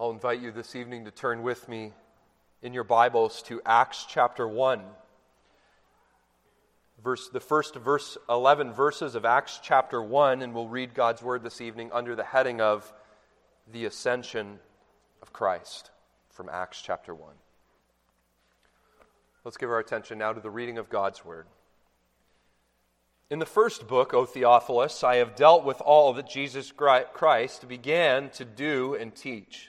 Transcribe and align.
I'll 0.00 0.10
invite 0.10 0.40
you 0.40 0.50
this 0.52 0.74
evening 0.74 1.04
to 1.04 1.10
turn 1.10 1.42
with 1.42 1.68
me 1.68 1.92
in 2.62 2.72
your 2.72 2.82
Bibles 2.82 3.42
to 3.42 3.60
Acts 3.66 4.06
chapter 4.08 4.48
1. 4.48 4.80
Verse, 7.04 7.28
the 7.28 7.40
first 7.40 7.74
verse, 7.74 8.16
11 8.26 8.72
verses 8.72 9.14
of 9.14 9.26
Acts 9.26 9.60
chapter 9.62 10.02
1, 10.02 10.40
and 10.40 10.54
we'll 10.54 10.66
read 10.66 10.94
God's 10.94 11.22
word 11.22 11.42
this 11.42 11.60
evening 11.60 11.90
under 11.92 12.16
the 12.16 12.24
heading 12.24 12.58
of 12.62 12.90
the 13.70 13.84
ascension 13.84 14.60
of 15.20 15.34
Christ 15.34 15.90
from 16.30 16.48
Acts 16.48 16.80
chapter 16.80 17.14
1. 17.14 17.30
Let's 19.44 19.58
give 19.58 19.70
our 19.70 19.78
attention 19.78 20.16
now 20.16 20.32
to 20.32 20.40
the 20.40 20.50
reading 20.50 20.78
of 20.78 20.88
God's 20.88 21.22
word. 21.22 21.46
In 23.28 23.40
the 23.40 23.46
first 23.46 23.86
book, 23.86 24.14
O 24.14 24.24
Theophilus, 24.24 25.04
I 25.04 25.16
have 25.16 25.36
dealt 25.36 25.64
with 25.66 25.82
all 25.82 26.14
that 26.14 26.30
Jesus 26.30 26.72
Christ 26.72 27.68
began 27.68 28.30
to 28.30 28.46
do 28.46 28.94
and 28.94 29.14
teach 29.14 29.68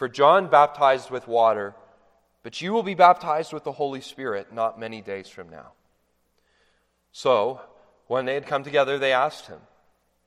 For 0.00 0.08
John 0.08 0.46
baptized 0.46 1.10
with 1.10 1.28
water, 1.28 1.74
but 2.42 2.62
you 2.62 2.72
will 2.72 2.82
be 2.82 2.94
baptized 2.94 3.52
with 3.52 3.64
the 3.64 3.72
Holy 3.72 4.00
Spirit 4.00 4.50
not 4.50 4.80
many 4.80 5.02
days 5.02 5.28
from 5.28 5.50
now. 5.50 5.72
So, 7.12 7.60
when 8.06 8.24
they 8.24 8.32
had 8.32 8.46
come 8.46 8.64
together, 8.64 8.98
they 8.98 9.12
asked 9.12 9.48
him, 9.48 9.58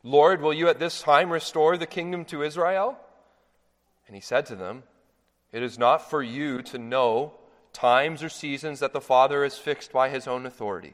Lord, 0.03 0.43
will 0.43 0.53
you 0.53 0.69
at 0.69 0.77
this 0.77 1.01
time 1.01 1.31
restore 1.31 1.75
the 1.75 1.87
kingdom 1.87 2.23
to 2.25 2.43
Israel? 2.43 2.99
And 4.05 4.15
he 4.15 4.21
said 4.21 4.45
to 4.45 4.55
them, 4.55 4.83
It 5.51 5.63
is 5.63 5.79
not 5.79 6.07
for 6.07 6.21
you 6.21 6.61
to 6.61 6.77
know 6.77 7.33
times 7.73 8.21
or 8.21 8.29
seasons 8.29 8.79
that 8.79 8.93
the 8.93 9.01
Father 9.01 9.41
has 9.41 9.57
fixed 9.57 9.91
by 9.91 10.09
his 10.09 10.27
own 10.27 10.45
authority. 10.45 10.93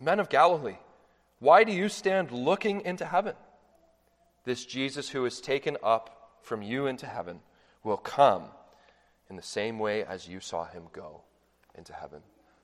Men 0.00 0.20
of 0.20 0.28
Galilee, 0.28 0.78
why 1.38 1.64
do 1.64 1.72
you 1.72 1.88
stand 1.88 2.30
looking 2.30 2.80
into 2.82 3.04
heaven? 3.04 3.34
This 4.44 4.64
Jesus 4.64 5.10
who 5.10 5.24
is 5.24 5.40
taken 5.40 5.76
up 5.82 6.38
from 6.42 6.62
you 6.62 6.86
into 6.86 7.06
heaven 7.06 7.40
will 7.82 7.96
come 7.96 8.44
in 9.30 9.36
the 9.36 9.42
same 9.42 9.78
way 9.78 10.04
as 10.04 10.28
you 10.28 10.40
saw 10.40 10.66
him 10.66 10.84
go 10.92 11.22
into 11.74 11.92
heaven. 11.92 12.20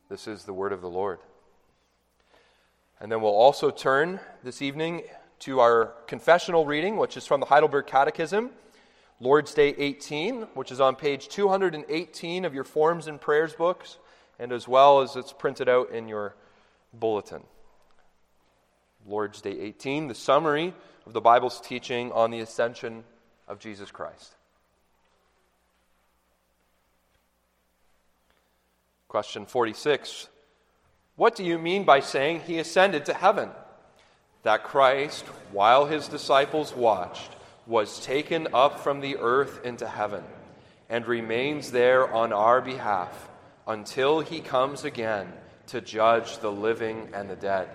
This 0.09 0.27
is 0.27 0.45
the 0.45 0.53
word 0.53 0.73
of 0.73 0.81
the 0.81 0.91
Lord. 0.91 1.19
And 3.01 3.11
then 3.11 3.23
we'll 3.23 3.33
also 3.33 3.71
turn 3.71 4.21
this 4.45 4.61
evening 4.61 5.03
to 5.41 5.61
our 5.61 5.95
confessional 6.07 6.67
reading, 6.67 6.97
which 6.97 7.17
is 7.17 7.27
from 7.27 7.41
the 7.41 7.47
Heidelberg 7.47 7.87
Catechism, 7.87 8.51
Lord's 9.21 9.55
Day 9.55 9.75
18, 9.77 10.43
which 10.55 10.71
is 10.71 10.81
on 10.81 10.97
page 10.97 11.29
218 11.29 12.45
of 12.45 12.55
your 12.55 12.65
Forms 12.65 13.07
and 13.07 13.21
Prayers 13.21 13.55
books, 13.55 13.99
and 14.39 14.53
as 14.53 14.69
well 14.69 15.01
as 15.01 15.17
it's 15.17 15.33
printed 15.33 15.69
out 15.69 15.91
in 15.91 16.09
your 16.09 16.35
bulletin. 16.93 17.43
Lord's 19.07 19.41
Day 19.41 19.59
18, 19.59 20.09
the 20.09 20.15
summary 20.15 20.75
of 21.07 21.13
the 21.13 21.21
Bible's 21.21 21.61
teaching 21.61 22.13
on 22.13 22.31
the 22.31 22.41
ascension 22.41 23.05
of 23.49 23.59
Jesus 23.59 23.91
Christ. 23.91 24.35
Question 29.09 29.47
46 29.47 30.29
What 31.17 31.35
do 31.35 31.45
you 31.45 31.59
mean 31.59 31.85
by 31.85 32.01
saying 32.01 32.41
he 32.41 32.59
ascended 32.59 33.07
to 33.07 33.15
heaven? 33.15 33.51
That 34.43 34.65
Christ, 34.65 35.27
while 35.53 35.87
his 35.87 36.09
disciples 36.09 36.75
watched, 36.75 37.31
was 37.67 38.05
taken 38.05 38.49
up 38.55 38.81
from 38.81 39.01
the 39.01 39.17
earth 39.19 39.65
into 39.65 39.87
heaven 39.87 40.25
and 40.89 41.07
remains 41.07 41.73
there 41.73 42.13
on 42.13 42.33
our 42.33 42.61
behalf 42.61 43.29
until 43.67 44.21
he 44.21 44.41
comes 44.41 44.85
again 44.85 45.33
to 45.71 45.81
judge 45.81 46.39
the 46.39 46.53
living 46.53 47.09
and 47.13 47.29
the 47.29 47.37
dead. 47.37 47.69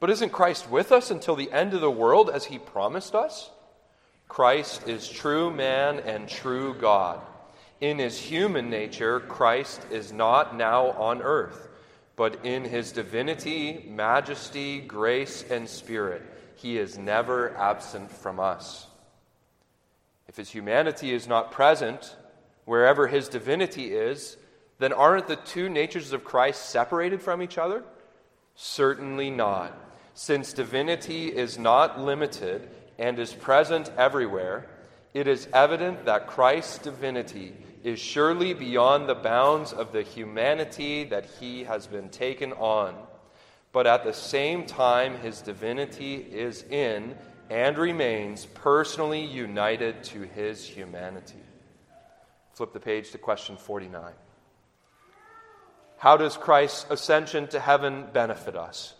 But 0.00 0.10
isn't 0.10 0.32
Christ 0.32 0.68
with 0.70 0.90
us 0.90 1.10
until 1.10 1.36
the 1.36 1.52
end 1.52 1.74
of 1.74 1.80
the 1.80 1.90
world 1.90 2.28
as 2.28 2.44
he 2.44 2.58
promised 2.58 3.14
us? 3.14 3.50
Christ 4.28 4.88
is 4.88 5.08
true 5.08 5.50
man 5.50 6.00
and 6.00 6.28
true 6.28 6.74
God. 6.74 7.20
In 7.80 7.98
his 7.98 8.18
human 8.18 8.70
nature, 8.70 9.20
Christ 9.20 9.82
is 9.90 10.12
not 10.12 10.56
now 10.56 10.90
on 10.92 11.22
earth, 11.22 11.68
but 12.16 12.44
in 12.44 12.64
his 12.64 12.92
divinity, 12.92 13.86
majesty, 13.88 14.80
grace, 14.80 15.44
and 15.48 15.68
spirit, 15.68 16.22
he 16.56 16.78
is 16.78 16.98
never 16.98 17.56
absent 17.56 18.10
from 18.10 18.40
us. 18.40 18.86
If 20.28 20.36
his 20.36 20.50
humanity 20.50 21.12
is 21.12 21.28
not 21.28 21.52
present 21.52 22.16
wherever 22.64 23.06
his 23.06 23.28
divinity 23.28 23.94
is, 23.94 24.36
then 24.82 24.92
aren't 24.92 25.28
the 25.28 25.36
two 25.36 25.68
natures 25.68 26.12
of 26.12 26.24
Christ 26.24 26.70
separated 26.70 27.22
from 27.22 27.40
each 27.40 27.56
other? 27.58 27.84
Certainly 28.54 29.30
not. 29.30 29.72
Since 30.14 30.52
divinity 30.52 31.28
is 31.28 31.58
not 31.58 32.00
limited 32.00 32.68
and 32.98 33.18
is 33.18 33.32
present 33.32 33.90
everywhere, 33.96 34.68
it 35.14 35.26
is 35.26 35.48
evident 35.52 36.04
that 36.06 36.26
Christ's 36.26 36.78
divinity 36.78 37.54
is 37.84 37.98
surely 37.98 38.54
beyond 38.54 39.08
the 39.08 39.14
bounds 39.14 39.72
of 39.72 39.92
the 39.92 40.02
humanity 40.02 41.04
that 41.04 41.26
he 41.38 41.64
has 41.64 41.86
been 41.86 42.08
taken 42.08 42.52
on. 42.54 42.94
But 43.72 43.86
at 43.86 44.04
the 44.04 44.12
same 44.12 44.66
time, 44.66 45.18
his 45.18 45.40
divinity 45.40 46.14
is 46.14 46.62
in 46.64 47.16
and 47.50 47.78
remains 47.78 48.46
personally 48.46 49.24
united 49.24 50.02
to 50.04 50.22
his 50.22 50.64
humanity. 50.64 51.42
Flip 52.52 52.72
the 52.72 52.80
page 52.80 53.10
to 53.12 53.18
question 53.18 53.56
49. 53.56 54.12
How 56.02 56.16
does 56.16 56.36
Christ's 56.36 56.84
ascension 56.90 57.46
to 57.46 57.60
heaven 57.60 58.06
benefit 58.12 58.56
us? 58.56 58.94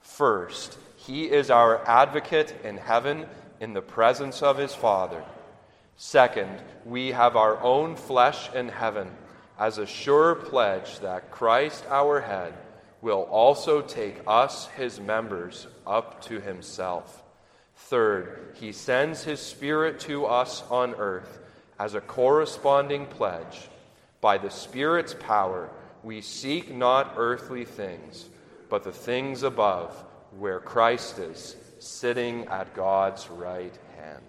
First, 0.00 0.76
he 0.96 1.24
is 1.24 1.48
our 1.48 1.82
advocate 1.88 2.54
in 2.62 2.76
heaven 2.76 3.24
in 3.58 3.72
the 3.72 3.80
presence 3.80 4.42
of 4.42 4.58
his 4.58 4.74
Father. 4.74 5.24
Second, 5.96 6.60
we 6.84 7.12
have 7.12 7.36
our 7.36 7.58
own 7.62 7.96
flesh 7.96 8.52
in 8.52 8.68
heaven 8.68 9.10
as 9.58 9.78
a 9.78 9.86
sure 9.86 10.34
pledge 10.34 10.98
that 10.98 11.30
Christ, 11.30 11.86
our 11.88 12.20
head, 12.20 12.52
will 13.00 13.22
also 13.30 13.80
take 13.80 14.20
us, 14.26 14.66
his 14.76 15.00
members, 15.00 15.66
up 15.86 16.20
to 16.24 16.38
himself. 16.38 17.22
Third, 17.76 18.54
he 18.60 18.72
sends 18.72 19.24
his 19.24 19.40
Spirit 19.40 20.00
to 20.00 20.26
us 20.26 20.62
on 20.68 20.96
earth 20.96 21.40
as 21.78 21.94
a 21.94 22.02
corresponding 22.02 23.06
pledge. 23.06 23.70
By 24.20 24.36
the 24.36 24.50
Spirit's 24.50 25.14
power, 25.18 25.70
we 26.02 26.20
seek 26.20 26.74
not 26.74 27.14
earthly 27.16 27.64
things, 27.64 28.28
but 28.68 28.82
the 28.82 28.92
things 28.92 29.42
above, 29.42 29.94
where 30.38 30.60
Christ 30.60 31.18
is, 31.18 31.56
sitting 31.78 32.46
at 32.46 32.74
God's 32.74 33.28
right 33.28 33.76
hand. 33.96 34.22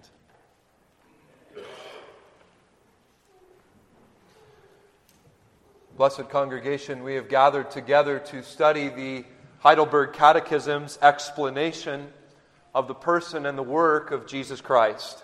Blessed 5.95 6.29
congregation, 6.29 7.03
we 7.03 7.15
have 7.15 7.29
gathered 7.29 7.69
together 7.69 8.17
to 8.17 8.41
study 8.41 8.89
the 8.89 9.25
Heidelberg 9.59 10.13
Catechism's 10.13 10.97
explanation 11.01 12.07
of 12.73 12.87
the 12.87 12.95
person 12.95 13.45
and 13.45 13.57
the 13.57 13.63
work 13.63 14.11
of 14.11 14.25
Jesus 14.25 14.59
Christ. 14.59 15.23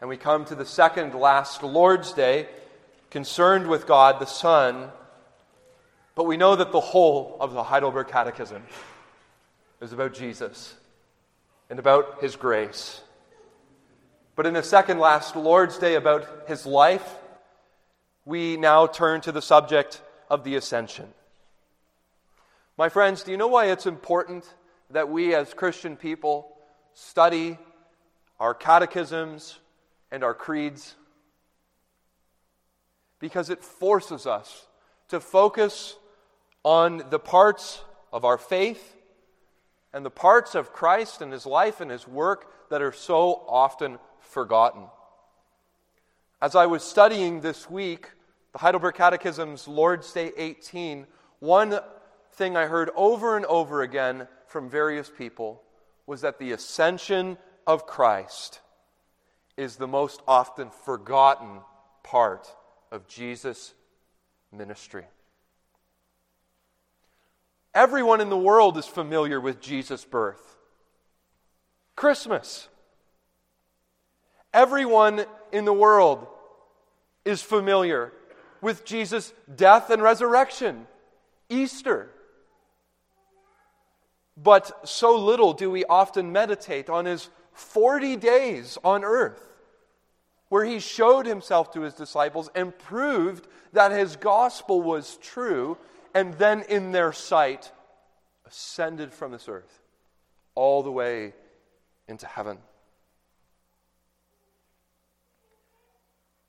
And 0.00 0.08
we 0.08 0.16
come 0.16 0.44
to 0.46 0.54
the 0.54 0.64
second 0.64 1.14
last 1.14 1.62
Lord's 1.62 2.12
Day, 2.12 2.48
concerned 3.10 3.66
with 3.66 3.86
God 3.86 4.20
the 4.20 4.26
Son. 4.26 4.90
But 6.14 6.24
we 6.24 6.36
know 6.36 6.56
that 6.56 6.72
the 6.72 6.80
whole 6.80 7.36
of 7.40 7.52
the 7.52 7.62
Heidelberg 7.62 8.08
Catechism 8.08 8.62
is 9.80 9.92
about 9.92 10.14
Jesus 10.14 10.74
and 11.68 11.78
about 11.78 12.22
His 12.22 12.36
grace. 12.36 13.00
But 14.36 14.46
in 14.46 14.54
the 14.54 14.62
second 14.62 14.98
last 14.98 15.36
Lord's 15.36 15.78
Day, 15.78 15.94
about 15.94 16.48
His 16.48 16.66
life 16.66 17.18
we 18.24 18.56
now 18.56 18.86
turn 18.86 19.20
to 19.22 19.32
the 19.32 19.42
subject 19.42 20.00
of 20.30 20.44
the 20.44 20.56
ascension. 20.56 21.08
My 22.76 22.88
friends, 22.88 23.22
do 23.22 23.30
you 23.30 23.36
know 23.36 23.48
why 23.48 23.66
it's 23.66 23.86
important 23.86 24.44
that 24.90 25.08
we 25.08 25.34
as 25.34 25.54
Christian 25.54 25.96
people 25.96 26.56
study 26.94 27.58
our 28.40 28.54
catechisms 28.54 29.58
and 30.10 30.24
our 30.24 30.34
creeds? 30.34 30.94
Because 33.20 33.50
it 33.50 33.62
forces 33.62 34.26
us 34.26 34.66
to 35.08 35.20
focus 35.20 35.96
on 36.64 37.04
the 37.10 37.18
parts 37.18 37.82
of 38.12 38.24
our 38.24 38.38
faith 38.38 38.96
and 39.92 40.04
the 40.04 40.10
parts 40.10 40.54
of 40.54 40.72
Christ 40.72 41.20
and 41.20 41.32
his 41.32 41.46
life 41.46 41.80
and 41.80 41.90
his 41.90 42.08
work 42.08 42.50
that 42.70 42.82
are 42.82 42.92
so 42.92 43.44
often 43.46 43.98
forgotten. 44.18 44.84
As 46.42 46.56
I 46.56 46.66
was 46.66 46.82
studying 46.82 47.40
this 47.40 47.70
week, 47.70 48.10
the 48.52 48.58
Heidelberg 48.58 48.94
Catechism's 48.94 49.68
Lord's 49.68 50.12
Day 50.12 50.32
18, 50.36 51.06
one 51.38 51.78
thing 52.32 52.56
I 52.56 52.66
heard 52.66 52.90
over 52.96 53.36
and 53.36 53.46
over 53.46 53.82
again 53.82 54.26
from 54.46 54.68
various 54.68 55.10
people 55.10 55.62
was 56.06 56.22
that 56.22 56.38
the 56.38 56.52
ascension 56.52 57.38
of 57.66 57.86
Christ 57.86 58.60
is 59.56 59.76
the 59.76 59.86
most 59.86 60.20
often 60.26 60.70
forgotten 60.70 61.60
part 62.02 62.48
of 62.90 63.06
Jesus' 63.06 63.74
ministry. 64.52 65.04
Everyone 67.74 68.20
in 68.20 68.30
the 68.30 68.36
world 68.36 68.76
is 68.78 68.86
familiar 68.86 69.40
with 69.40 69.60
Jesus' 69.60 70.04
birth. 70.04 70.56
Christmas. 71.96 72.68
Everyone 74.52 75.24
in 75.50 75.64
the 75.64 75.72
world 75.72 76.26
is 77.24 77.42
familiar 77.42 78.12
with 78.60 78.84
Jesus' 78.84 79.32
death 79.54 79.90
and 79.90 80.02
resurrection. 80.02 80.86
Easter. 81.48 82.10
But 84.36 84.88
so 84.88 85.16
little 85.16 85.52
do 85.52 85.70
we 85.70 85.84
often 85.84 86.32
meditate 86.32 86.88
on 86.88 87.04
his 87.04 87.28
40 87.52 88.16
days 88.16 88.78
on 88.84 89.04
earth, 89.04 89.40
where 90.48 90.64
he 90.64 90.80
showed 90.80 91.26
himself 91.26 91.72
to 91.72 91.82
his 91.82 91.94
disciples 91.94 92.50
and 92.54 92.76
proved 92.76 93.46
that 93.72 93.92
his 93.92 94.16
gospel 94.16 94.82
was 94.82 95.18
true, 95.18 95.76
and 96.14 96.34
then 96.34 96.62
in 96.68 96.92
their 96.92 97.12
sight 97.12 97.72
ascended 98.46 99.12
from 99.12 99.32
this 99.32 99.48
earth 99.48 99.80
all 100.54 100.82
the 100.82 100.92
way 100.92 101.34
into 102.08 102.26
heaven. 102.26 102.58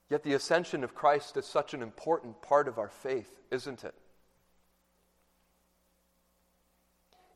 Yet 0.08 0.22
the 0.22 0.34
ascension 0.34 0.84
of 0.84 0.94
Christ 0.94 1.36
is 1.36 1.46
such 1.46 1.74
an 1.74 1.82
important 1.82 2.40
part 2.40 2.68
of 2.68 2.78
our 2.78 2.88
faith, 2.88 3.40
isn't 3.50 3.82
it? 3.82 3.94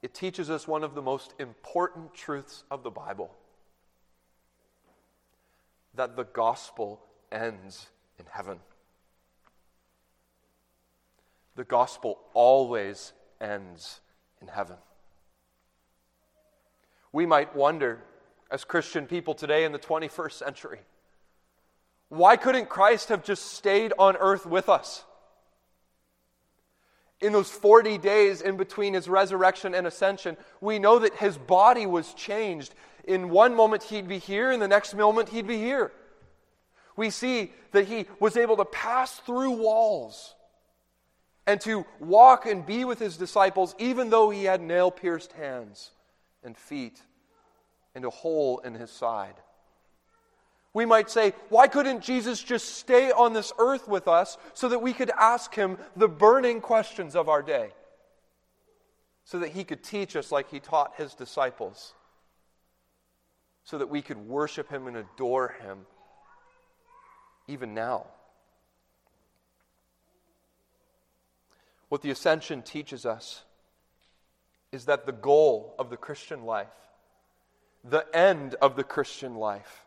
it 0.03 0.15
teaches 0.15 0.51
us 0.51 0.67
one 0.67 0.83
of 0.83 0.95
the 0.95 1.03
most 1.03 1.35
important 1.39 2.15
truths 2.15 2.65
of 2.71 2.83
the 2.83 2.91
Bible 2.91 3.31
that 5.95 6.17
the 6.17 6.25
gospel 6.25 7.01
ends 7.31 7.89
in 8.19 8.25
heaven. 8.31 8.61
The 11.57 11.65
gospel 11.65 12.19
always 12.33 13.13
ends 13.41 14.01
in 14.41 14.49
heaven. 14.49 14.77
We 17.13 17.27
might 17.27 17.57
wonder, 17.57 18.03
as 18.51 18.65
Christian 18.65 19.07
people 19.07 19.35
today 19.35 19.65
in 19.65 19.73
the 19.73 19.79
21st 19.79 20.33
century, 20.33 20.81
why 22.09 22.37
couldn't 22.37 22.69
Christ 22.69 23.09
have 23.09 23.25
just 23.25 23.53
stayed 23.53 23.93
on 23.99 24.17
earth 24.17 24.47
with 24.47 24.69
us? 24.69 25.05
in 27.21 27.33
those 27.33 27.51
40 27.51 27.99
days 27.99 28.41
in 28.41 28.57
between 28.57 28.95
his 28.95 29.09
resurrection 29.09 29.75
and 29.75 29.87
ascension, 29.87 30.37
we 30.61 30.79
know 30.79 31.01
that 31.01 31.15
his 31.17 31.37
body 31.37 31.87
was 31.87 32.15
changed. 32.15 32.75
In 33.05 33.29
one 33.29 33.55
moment, 33.55 33.83
he'd 33.85 34.09
be 34.09 34.19
here, 34.19 34.51
in 34.51 34.61
the 34.61 34.69
next 34.69 34.95
moment, 34.95 35.29
he'd 35.29 35.47
be 35.47 35.59
here. 35.59 35.93
We 36.97 37.11
see 37.11 37.53
that 37.73 37.87
he 37.87 38.07
was 38.19 38.37
able 38.37 38.57
to 38.57 38.65
pass 38.65 39.19
through 39.21 39.53
walls 39.53 40.35
and 41.51 41.61
to 41.63 41.85
walk 41.99 42.47
and 42.47 42.65
be 42.65 42.85
with 42.85 43.01
his 43.01 43.17
disciples, 43.17 43.75
even 43.79 44.09
though 44.09 44.31
he 44.31 44.45
had 44.45 44.61
nail 44.61 44.89
pierced 44.89 45.33
hands 45.33 45.91
and 46.45 46.57
feet 46.57 47.03
and 47.93 48.05
a 48.05 48.11
hole 48.11 48.61
in 48.61 48.73
his 48.75 48.89
side. 48.89 49.35
We 50.73 50.87
might 50.87 51.11
say, 51.11 51.35
why 51.49 51.67
couldn't 51.67 52.03
Jesus 52.03 52.41
just 52.41 52.77
stay 52.77 53.11
on 53.11 53.33
this 53.33 53.53
earth 53.59 53.89
with 53.89 54.07
us 54.07 54.39
so 54.55 54.69
that 54.69 54.79
we 54.79 54.93
could 54.93 55.11
ask 55.19 55.53
him 55.53 55.77
the 55.97 56.07
burning 56.07 56.61
questions 56.61 57.17
of 57.17 57.29
our 57.29 57.43
day? 57.43 57.71
So 59.25 59.41
that 59.41 59.49
he 59.49 59.65
could 59.65 59.83
teach 59.83 60.15
us 60.15 60.31
like 60.31 60.51
he 60.51 60.61
taught 60.61 60.95
his 60.97 61.15
disciples. 61.15 61.95
So 63.65 63.79
that 63.79 63.89
we 63.89 64.03
could 64.03 64.19
worship 64.19 64.71
him 64.71 64.87
and 64.87 64.97
adore 64.97 65.57
him 65.61 65.81
even 67.49 67.75
now. 67.75 68.07
What 71.91 72.03
the 72.03 72.11
ascension 72.11 72.63
teaches 72.63 73.05
us 73.05 73.43
is 74.71 74.85
that 74.85 75.07
the 75.07 75.13
goal 75.13 75.75
of 75.77 75.91
the 75.91 75.97
Christian 75.97 76.45
life, 76.45 76.69
the 77.85 78.07
end 78.15 78.55
of 78.63 78.77
the 78.77 78.85
Christian 78.85 79.35
life, 79.35 79.85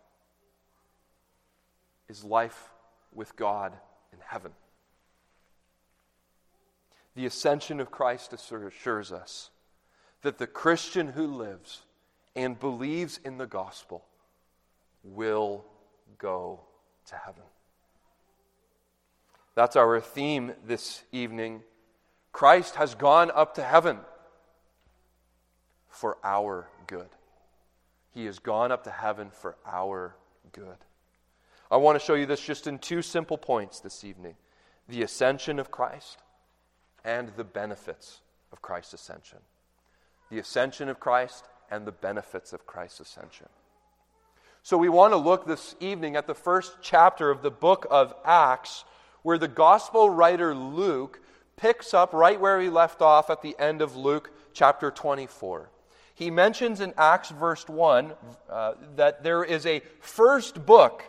is 2.10 2.26
life 2.26 2.70
with 3.14 3.38
God 3.38 3.72
in 4.12 4.20
heaven. 4.22 4.52
The 7.16 7.26
ascension 7.26 7.80
of 7.80 7.90
Christ 7.90 8.34
assures 8.34 9.14
us 9.14 9.50
that 10.24 10.40
the 10.40 10.48
Christian 10.48 11.08
who 11.08 11.26
lives 11.26 11.84
and 12.36 12.60
believes 12.60 13.18
in 13.24 13.38
the 13.38 13.48
gospel 13.48 14.04
will 15.06 15.64
go 16.18 16.60
to 17.06 17.16
heaven. 17.16 17.44
That's 19.56 19.78
our 19.78 20.02
theme 20.02 20.52
this 20.66 21.04
evening. 21.14 21.62
Christ 22.33 22.75
has 22.75 22.95
gone 22.95 23.31
up 23.33 23.56
to 23.56 23.63
heaven 23.63 24.00
for 25.88 26.18
our 26.24 26.68
good. 26.88 27.07
He 28.12 28.25
has 28.25 28.39
gone 28.39 28.71
up 28.71 28.83
to 28.83 28.91
heaven 28.91 29.30
for 29.31 29.56
our 29.65 30.15
good. 30.51 30.77
I 31.71 31.77
want 31.77 32.00
to 32.00 32.06
show 32.06 32.15
you 32.15 32.25
this 32.25 32.41
just 32.41 32.68
in 32.68 32.80
two 32.80 33.01
simple 33.01 33.38
points 33.38 33.80
this 33.80 34.03
evening 34.03 34.35
the 34.90 35.04
ascension 35.04 35.59
of 35.59 35.71
Christ 35.71 36.19
and 37.06 37.30
the 37.37 37.44
benefits 37.44 38.19
of 38.52 38.61
Christ's 38.61 38.95
ascension. 38.95 39.40
The 40.30 40.40
ascension 40.40 40.90
of 40.90 40.99
Christ 40.99 41.45
and 41.71 41.85
the 41.85 41.92
benefits 41.92 42.52
of 42.52 42.66
Christ's 42.66 42.99
ascension. 42.99 43.47
So, 44.63 44.78
we 44.78 44.90
want 44.90 45.13
to 45.13 45.18
look 45.18 45.45
this 45.45 45.75
evening 45.80 46.16
at 46.16 46.28
the 46.28 46.33
first 46.33 46.78
chapter 46.81 47.30
of 47.30 47.42
the 47.42 47.52
book 47.52 47.85
of 47.92 48.13
Acts, 48.25 48.85
where 49.21 49.37
the 49.37 49.47
gospel 49.47 50.09
writer 50.09 50.56
Luke 50.56 51.19
picks 51.64 51.94
up 51.94 52.12
right 52.12 52.42
where 52.42 52.60
he 52.60 52.68
left 52.68 53.02
off 53.02 53.30
at 53.30 53.42
the 53.42 53.56
end 53.58 53.82
of 53.82 53.96
Luke 53.96 54.30
chapter 54.52 54.92
24. 54.92 55.70
He 56.14 56.30
mentions 56.30 56.82
in 56.82 56.94
Acts 56.98 57.30
verse 57.30 57.66
1 57.70 58.14
uh, 58.50 58.74
that 58.98 59.24
there 59.24 59.46
is 59.46 59.66
a 59.66 59.82
first 60.02 60.66
book 60.66 61.04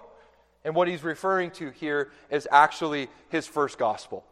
and 0.64 0.76
what 0.76 0.86
he's 0.86 1.02
referring 1.02 1.50
to 1.50 1.70
here 1.70 2.12
is 2.30 2.46
actually 2.52 3.08
his 3.30 3.48
first 3.48 3.78
gospel. 3.78 4.24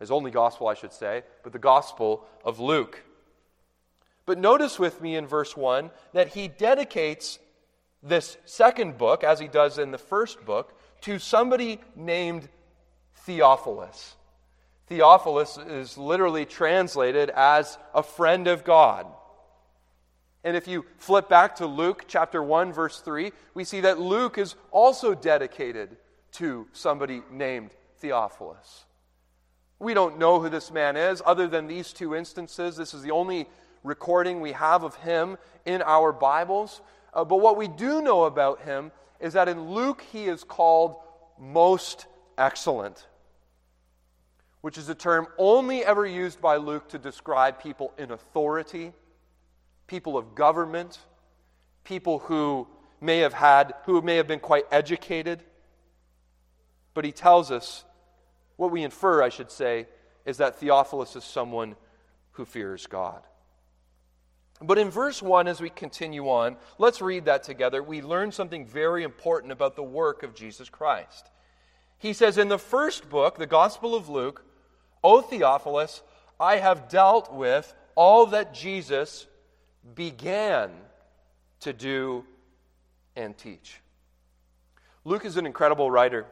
His 0.00 0.10
only 0.10 0.30
gospel, 0.30 0.66
I 0.66 0.72
should 0.72 0.94
say, 0.94 1.24
but 1.42 1.52
the 1.52 1.58
gospel 1.58 2.26
of 2.42 2.58
Luke. 2.58 3.02
But 4.24 4.38
notice 4.38 4.78
with 4.78 5.02
me 5.02 5.14
in 5.14 5.26
verse 5.26 5.54
1 5.54 5.90
that 6.14 6.28
he 6.28 6.48
dedicates 6.48 7.38
this 8.02 8.38
second 8.46 8.96
book, 8.96 9.24
as 9.24 9.40
he 9.40 9.46
does 9.46 9.76
in 9.76 9.90
the 9.90 9.98
first 9.98 10.46
book, 10.46 10.72
to 11.02 11.18
somebody 11.18 11.80
named 11.94 12.48
Theophilus. 13.26 14.16
Theophilus 14.86 15.58
is 15.58 15.98
literally 15.98 16.44
translated 16.44 17.30
as 17.30 17.78
a 17.94 18.02
friend 18.02 18.46
of 18.46 18.64
God. 18.64 19.06
And 20.44 20.56
if 20.56 20.68
you 20.68 20.86
flip 20.98 21.28
back 21.28 21.56
to 21.56 21.66
Luke 21.66 22.04
chapter 22.06 22.40
1, 22.40 22.72
verse 22.72 23.00
3, 23.00 23.32
we 23.54 23.64
see 23.64 23.80
that 23.80 23.98
Luke 23.98 24.38
is 24.38 24.54
also 24.70 25.14
dedicated 25.14 25.96
to 26.32 26.68
somebody 26.72 27.22
named 27.32 27.70
Theophilus. 27.98 28.84
We 29.78 29.92
don't 29.92 30.18
know 30.18 30.40
who 30.40 30.48
this 30.48 30.70
man 30.70 30.96
is 30.96 31.20
other 31.26 31.48
than 31.48 31.66
these 31.66 31.92
two 31.92 32.14
instances. 32.14 32.76
This 32.76 32.94
is 32.94 33.02
the 33.02 33.10
only 33.10 33.48
recording 33.82 34.40
we 34.40 34.52
have 34.52 34.84
of 34.84 34.94
him 34.96 35.36
in 35.64 35.82
our 35.82 36.12
Bibles. 36.12 36.80
Uh, 37.12 37.24
but 37.24 37.40
what 37.40 37.56
we 37.56 37.66
do 37.66 38.00
know 38.00 38.24
about 38.24 38.62
him 38.62 38.92
is 39.20 39.32
that 39.32 39.48
in 39.48 39.70
Luke 39.70 40.02
he 40.12 40.26
is 40.26 40.44
called 40.44 40.96
most 41.38 42.06
excellent, 42.38 43.06
which 44.66 44.78
is 44.78 44.88
a 44.88 44.96
term 44.96 45.28
only 45.38 45.84
ever 45.84 46.04
used 46.04 46.40
by 46.40 46.56
Luke 46.56 46.88
to 46.88 46.98
describe 46.98 47.62
people 47.62 47.92
in 47.98 48.10
authority 48.10 48.92
people 49.86 50.18
of 50.18 50.34
government, 50.34 50.98
people 51.84 52.18
who 52.18 52.66
may 53.00 53.18
have 53.18 53.32
had, 53.32 53.74
who 53.84 54.02
may 54.02 54.16
have 54.16 54.26
been 54.26 54.40
quite 54.40 54.64
educated. 54.72 55.40
But 56.94 57.04
he 57.04 57.12
tells 57.12 57.52
us, 57.52 57.84
what 58.56 58.72
we 58.72 58.82
infer, 58.82 59.22
I 59.22 59.28
should 59.28 59.52
say, 59.52 59.86
is 60.24 60.38
that 60.38 60.56
Theophilus 60.56 61.14
is 61.14 61.22
someone 61.22 61.76
who 62.32 62.44
fears 62.44 62.88
God. 62.88 63.22
But 64.60 64.78
in 64.78 64.90
verse 64.90 65.22
1, 65.22 65.46
as 65.46 65.60
we 65.60 65.70
continue 65.70 66.28
on, 66.28 66.56
let's 66.76 67.00
read 67.00 67.26
that 67.26 67.44
together. 67.44 67.84
We 67.84 68.02
learn 68.02 68.32
something 68.32 68.66
very 68.66 69.04
important 69.04 69.52
about 69.52 69.76
the 69.76 69.84
work 69.84 70.24
of 70.24 70.34
Jesus 70.34 70.68
Christ. 70.68 71.30
He 71.98 72.12
says, 72.12 72.36
In 72.36 72.48
the 72.48 72.58
first 72.58 73.08
book, 73.08 73.38
the 73.38 73.46
Gospel 73.46 73.94
of 73.94 74.08
Luke, 74.08 74.42
O 75.06 75.20
Theophilus, 75.20 76.02
I 76.40 76.56
have 76.56 76.88
dealt 76.88 77.32
with 77.32 77.72
all 77.94 78.26
that 78.26 78.52
Jesus 78.52 79.28
began 79.94 80.72
to 81.60 81.72
do 81.72 82.24
and 83.14 83.38
teach. 83.38 83.80
Luke 85.04 85.24
is 85.24 85.36
an 85.36 85.46
incredible 85.46 85.92
writer. 85.92 86.26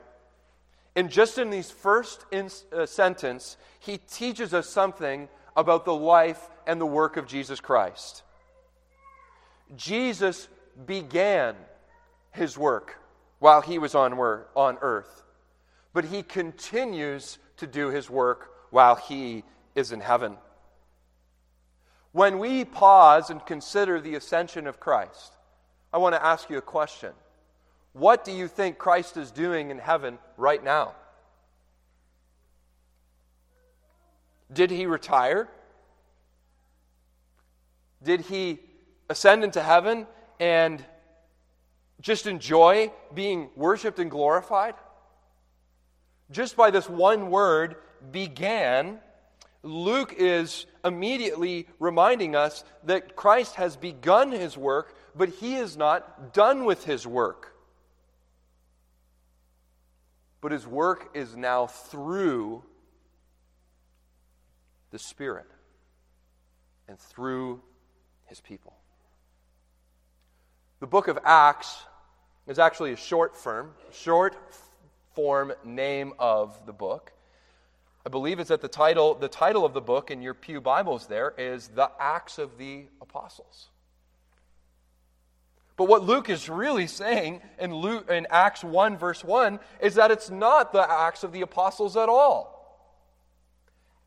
And 0.96 1.08
just 1.08 1.38
in 1.38 1.50
these 1.50 1.70
first 1.70 2.26
in, 2.32 2.50
uh, 2.72 2.84
sentence, 2.84 3.56
he 3.78 3.98
teaches 3.98 4.52
us 4.52 4.68
something 4.68 5.28
about 5.56 5.84
the 5.84 5.94
life 5.94 6.50
and 6.66 6.80
the 6.80 6.86
work 6.86 7.16
of 7.16 7.28
Jesus 7.28 7.60
Christ. 7.60 8.24
Jesus 9.76 10.48
began 10.84 11.54
his 12.32 12.58
work 12.58 12.98
while 13.38 13.60
he 13.60 13.78
was 13.78 13.94
on, 13.94 14.14
on 14.14 14.78
earth, 14.80 15.22
but 15.92 16.06
he 16.06 16.24
continues 16.24 17.38
to 17.58 17.68
do 17.68 17.90
his 17.90 18.10
work 18.10 18.50
while 18.70 18.96
he 18.96 19.44
is 19.74 19.92
in 19.92 20.00
heaven. 20.00 20.36
When 22.12 22.38
we 22.38 22.64
pause 22.64 23.30
and 23.30 23.44
consider 23.44 24.00
the 24.00 24.14
ascension 24.14 24.66
of 24.66 24.78
Christ, 24.78 25.34
I 25.92 25.98
want 25.98 26.14
to 26.14 26.24
ask 26.24 26.48
you 26.48 26.58
a 26.58 26.62
question. 26.62 27.12
What 27.92 28.24
do 28.24 28.32
you 28.32 28.48
think 28.48 28.78
Christ 28.78 29.16
is 29.16 29.30
doing 29.30 29.70
in 29.70 29.78
heaven 29.78 30.18
right 30.36 30.62
now? 30.62 30.94
Did 34.52 34.70
he 34.70 34.86
retire? 34.86 35.48
Did 38.02 38.20
he 38.22 38.60
ascend 39.08 39.42
into 39.42 39.62
heaven 39.62 40.06
and 40.38 40.84
just 42.00 42.26
enjoy 42.26 42.92
being 43.14 43.50
worshiped 43.56 43.98
and 43.98 44.10
glorified? 44.10 44.74
Just 46.30 46.56
by 46.56 46.70
this 46.70 46.88
one 46.88 47.30
word, 47.30 47.76
began, 48.12 48.98
Luke 49.62 50.14
is 50.16 50.66
immediately 50.84 51.66
reminding 51.78 52.36
us 52.36 52.64
that 52.84 53.16
Christ 53.16 53.54
has 53.54 53.76
begun 53.76 54.30
his 54.30 54.56
work, 54.56 54.94
but 55.16 55.30
he 55.30 55.56
is 55.56 55.76
not 55.76 56.34
done 56.34 56.64
with 56.64 56.84
his 56.84 57.06
work. 57.06 57.54
But 60.42 60.52
his 60.52 60.66
work 60.66 61.10
is 61.14 61.34
now 61.34 61.66
through 61.66 62.62
the 64.90 64.98
Spirit 64.98 65.46
and 66.86 66.98
through 66.98 67.62
his 68.26 68.40
people. 68.42 68.74
The 70.80 70.86
book 70.86 71.08
of 71.08 71.18
Acts 71.24 71.74
is 72.46 72.58
actually 72.58 72.92
a 72.92 72.96
short 72.96 73.34
form, 73.34 73.70
short 73.90 74.36
form 75.14 75.54
name 75.64 76.12
of 76.18 76.66
the 76.66 76.74
book. 76.74 77.13
I 78.06 78.10
believe 78.10 78.38
it's 78.38 78.50
that 78.50 78.60
the 78.60 78.68
title, 78.68 79.14
the 79.14 79.28
title 79.28 79.64
of 79.64 79.72
the 79.72 79.80
book 79.80 80.10
in 80.10 80.20
your 80.20 80.34
Pew 80.34 80.60
Bibles 80.60 81.06
there 81.06 81.32
is 81.38 81.68
The 81.68 81.90
Acts 81.98 82.38
of 82.38 82.58
the 82.58 82.84
Apostles. 83.00 83.68
But 85.76 85.88
what 85.88 86.04
Luke 86.04 86.28
is 86.28 86.48
really 86.48 86.86
saying 86.86 87.40
in, 87.58 87.74
Luke, 87.74 88.08
in 88.10 88.26
Acts 88.30 88.62
1, 88.62 88.96
verse 88.96 89.24
1, 89.24 89.58
is 89.80 89.94
that 89.94 90.10
it's 90.10 90.30
not 90.30 90.72
the 90.72 90.88
Acts 90.88 91.24
of 91.24 91.32
the 91.32 91.40
Apostles 91.40 91.96
at 91.96 92.08
all. 92.08 92.54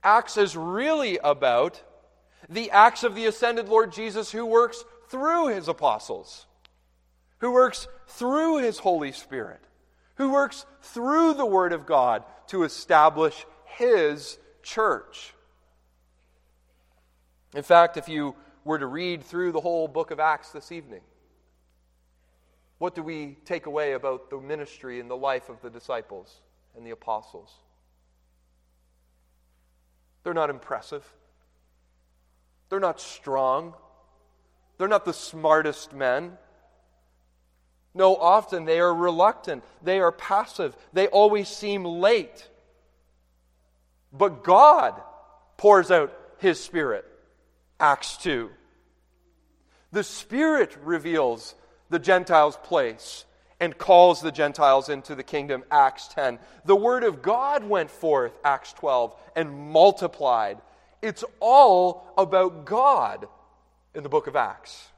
Acts 0.03 0.37
is 0.37 0.55
really 0.55 1.17
about 1.17 1.81
the 2.47 2.71
acts 2.71 3.03
of 3.03 3.15
the 3.15 3.25
ascended 3.25 3.67
Lord 3.67 3.91
Jesus 3.91 4.31
who 4.31 4.45
works 4.45 4.85
through 5.09 5.47
his 5.47 5.67
apostles, 5.67 6.45
who 7.39 7.51
works 7.51 7.87
through 8.07 8.59
his 8.59 8.79
Holy 8.79 9.11
Spirit, 9.11 9.59
who 10.15 10.31
works 10.31 10.65
through 10.81 11.33
the 11.33 11.45
Word 11.45 11.73
of 11.73 11.85
God 11.85 12.23
to 12.47 12.63
establish 12.63 13.45
his 13.75 14.37
church. 14.63 15.33
In 17.53 17.63
fact, 17.63 17.97
if 17.97 18.09
you 18.09 18.35
were 18.63 18.79
to 18.79 18.85
read 18.85 19.23
through 19.23 19.51
the 19.51 19.61
whole 19.61 19.87
book 19.87 20.11
of 20.11 20.19
Acts 20.19 20.51
this 20.51 20.71
evening, 20.71 21.01
what 22.77 22.93
do 22.93 23.01
we 23.01 23.37
take 23.45 23.65
away 23.65 23.93
about 23.93 24.29
the 24.29 24.39
ministry 24.39 24.99
and 24.99 25.09
the 25.09 25.17
life 25.17 25.49
of 25.49 25.61
the 25.61 25.69
disciples 25.69 26.41
and 26.75 26.85
the 26.85 26.91
apostles? 26.91 27.51
They're 30.23 30.33
not 30.33 30.49
impressive. 30.49 31.05
They're 32.69 32.79
not 32.79 32.99
strong. 32.99 33.73
They're 34.77 34.87
not 34.87 35.05
the 35.05 35.13
smartest 35.13 35.93
men. 35.93 36.37
No, 37.93 38.15
often 38.15 38.65
they 38.65 38.79
are 38.79 38.93
reluctant. 38.93 39.63
They 39.81 39.99
are 39.99 40.11
passive. 40.11 40.75
They 40.93 41.07
always 41.07 41.47
seem 41.47 41.83
late. 41.83 42.47
But 44.11 44.43
God 44.43 45.01
pours 45.57 45.91
out 45.91 46.13
His 46.37 46.59
Spirit. 46.59 47.05
Acts 47.79 48.17
2. 48.17 48.49
The 49.91 50.03
Spirit 50.03 50.75
reveals 50.83 51.55
the 51.89 51.99
Gentiles' 51.99 52.57
place 52.63 53.25
and 53.59 53.77
calls 53.77 54.21
the 54.21 54.31
Gentiles 54.31 54.89
into 54.89 55.15
the 55.15 55.23
kingdom, 55.23 55.63
Acts 55.71 56.07
10. 56.09 56.39
The 56.65 56.75
Word 56.75 57.03
of 57.03 57.21
God 57.21 57.63
went 57.63 57.89
forth, 57.89 58.37
Acts 58.43 58.73
12, 58.73 59.15
and 59.35 59.71
multiplied. 59.71 60.61
It's 61.01 61.23
all 61.39 62.13
about 62.17 62.65
God 62.65 63.27
in 63.95 64.03
the 64.03 64.09
book 64.09 64.27
of 64.27 64.35
Acts. 64.35 64.89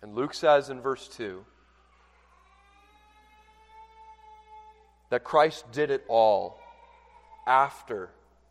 And 0.00 0.14
Luke 0.14 0.34
says 0.34 0.70
in 0.70 0.80
verse 0.80 1.08
2 1.08 1.44
that 5.12 5.24
Christ 5.24 5.70
did 5.72 5.90
it 5.90 6.06
all 6.08 6.58
after 7.46 8.08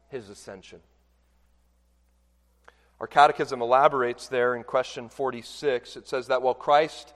his 0.10 0.30
ascension. 0.30 0.80
Our 3.00 3.08
catechism 3.08 3.64
elaborates 3.64 4.28
there 4.28 4.54
in 4.54 4.64
question 4.64 5.10
46. 5.10 5.96
It 5.96 6.08
says 6.08 6.28
that 6.28 6.44
while 6.44 6.54
Christ, 6.54 7.16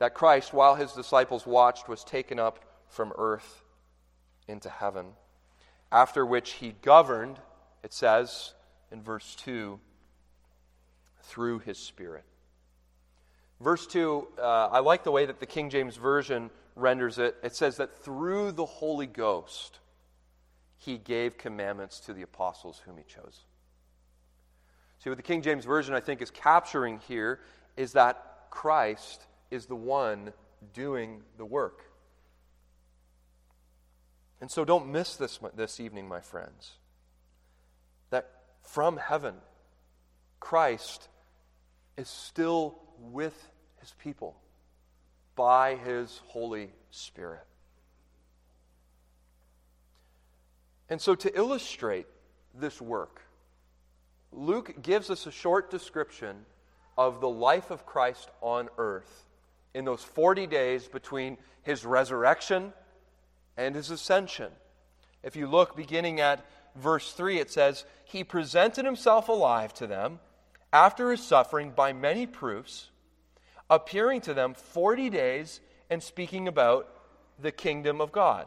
that 0.00 0.14
Christ, 0.14 0.52
while 0.52 0.74
his 0.74 0.90
disciples 0.94 1.46
watched, 1.46 1.88
was 1.88 2.02
taken 2.02 2.40
up 2.40 2.58
from 2.88 3.12
earth 3.16 3.62
into 4.48 4.68
heaven, 4.68 5.12
after 5.92 6.26
which 6.26 6.54
he 6.54 6.74
governed, 6.82 7.38
it 7.84 7.92
says 7.92 8.52
in 8.90 9.00
verse 9.00 9.36
2, 9.36 9.78
through 11.22 11.60
his 11.60 11.78
Spirit. 11.78 12.24
Verse 13.60 13.86
2, 13.86 14.26
uh, 14.38 14.42
I 14.42 14.80
like 14.80 15.04
the 15.04 15.12
way 15.12 15.24
that 15.26 15.38
the 15.38 15.46
King 15.46 15.70
James 15.70 15.94
Version 15.94 16.50
renders 16.74 17.18
it, 17.18 17.36
it 17.42 17.54
says 17.54 17.76
that 17.76 18.02
through 18.02 18.52
the 18.52 18.64
Holy 18.64 19.06
Ghost, 19.06 19.78
he 20.76 20.98
gave 20.98 21.38
commandments 21.38 22.00
to 22.00 22.12
the 22.12 22.22
apostles 22.22 22.80
whom 22.84 22.96
he 22.96 23.04
chose. 23.04 23.44
See, 24.98 25.10
what 25.10 25.16
the 25.16 25.22
King 25.22 25.42
James 25.42 25.64
Version, 25.64 25.94
I 25.94 26.00
think, 26.00 26.22
is 26.22 26.30
capturing 26.30 26.98
here 27.08 27.40
is 27.76 27.92
that 27.92 28.46
Christ 28.50 29.26
is 29.50 29.66
the 29.66 29.76
one 29.76 30.32
doing 30.74 31.22
the 31.38 31.44
work. 31.44 31.84
And 34.40 34.50
so 34.50 34.64
don't 34.64 34.88
miss 34.88 35.16
this 35.16 35.38
this 35.54 35.78
evening, 35.78 36.08
my 36.08 36.20
friends. 36.20 36.72
That 38.10 38.28
from 38.62 38.96
heaven, 38.96 39.34
Christ 40.40 41.08
is 41.96 42.08
still 42.08 42.78
with 42.98 43.50
his 43.80 43.94
people 43.98 44.36
by 45.34 45.76
his 45.76 46.20
Holy 46.28 46.70
Spirit. 46.90 47.46
And 50.88 51.00
so, 51.00 51.14
to 51.14 51.36
illustrate 51.36 52.06
this 52.54 52.80
work, 52.80 53.22
Luke 54.30 54.82
gives 54.82 55.10
us 55.10 55.26
a 55.26 55.30
short 55.30 55.70
description 55.70 56.44
of 56.98 57.20
the 57.20 57.28
life 57.28 57.70
of 57.70 57.86
Christ 57.86 58.30
on 58.40 58.68
earth 58.78 59.24
in 59.74 59.84
those 59.84 60.02
40 60.02 60.46
days 60.46 60.88
between 60.88 61.38
his 61.62 61.84
resurrection 61.84 62.72
and 63.56 63.74
his 63.74 63.90
ascension. 63.90 64.52
If 65.22 65.36
you 65.36 65.46
look 65.46 65.76
beginning 65.76 66.20
at 66.20 66.44
verse 66.76 67.12
3, 67.12 67.38
it 67.38 67.50
says, 67.50 67.84
He 68.04 68.24
presented 68.24 68.84
himself 68.84 69.28
alive 69.28 69.72
to 69.74 69.86
them 69.86 70.20
after 70.72 71.10
his 71.10 71.22
suffering 71.22 71.70
by 71.70 71.92
many 71.92 72.26
proofs 72.26 72.90
appearing 73.74 74.20
to 74.22 74.34
them 74.34 74.54
40 74.54 75.10
days 75.10 75.60
and 75.90 76.02
speaking 76.02 76.46
about 76.46 76.88
the 77.40 77.50
kingdom 77.50 78.00
of 78.00 78.12
God. 78.12 78.46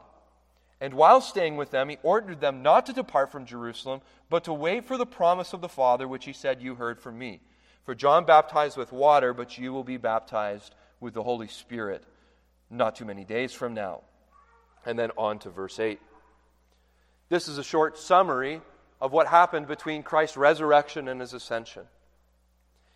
And 0.79 0.93
while 0.93 1.19
staying 1.19 1.57
with 1.57 1.71
them, 1.71 1.89
he 1.89 1.97
ordered 2.03 2.41
them 2.41 2.61
not 2.61 2.85
to 2.85 2.93
depart 2.93 3.31
from 3.31 3.45
Jerusalem, 3.45 4.01
but 4.29 4.43
to 4.43 4.53
wait 4.53 4.85
for 4.85 4.97
the 4.97 5.05
promise 5.05 5.53
of 5.53 5.61
the 5.61 5.69
Father, 5.69 6.07
which 6.07 6.25
he 6.25 6.33
said, 6.33 6.61
You 6.61 6.75
heard 6.75 6.99
from 6.99 7.17
me. 7.17 7.41
For 7.85 7.95
John 7.95 8.25
baptized 8.25 8.77
with 8.77 8.91
water, 8.91 9.33
but 9.33 9.57
you 9.57 9.73
will 9.73 9.83
be 9.83 9.97
baptized 9.97 10.75
with 10.99 11.13
the 11.13 11.23
Holy 11.23 11.47
Spirit 11.47 12.03
not 12.69 12.95
too 12.95 13.05
many 13.05 13.23
days 13.23 13.53
from 13.53 13.73
now. 13.73 14.01
And 14.85 14.97
then 14.97 15.11
on 15.17 15.39
to 15.39 15.49
verse 15.49 15.79
8. 15.79 15.99
This 17.29 17.47
is 17.47 17.57
a 17.57 17.63
short 17.63 17.97
summary 17.97 18.61
of 19.01 19.11
what 19.11 19.27
happened 19.27 19.67
between 19.67 20.03
Christ's 20.03 20.37
resurrection 20.37 21.07
and 21.07 21.21
his 21.21 21.33
ascension. 21.33 21.83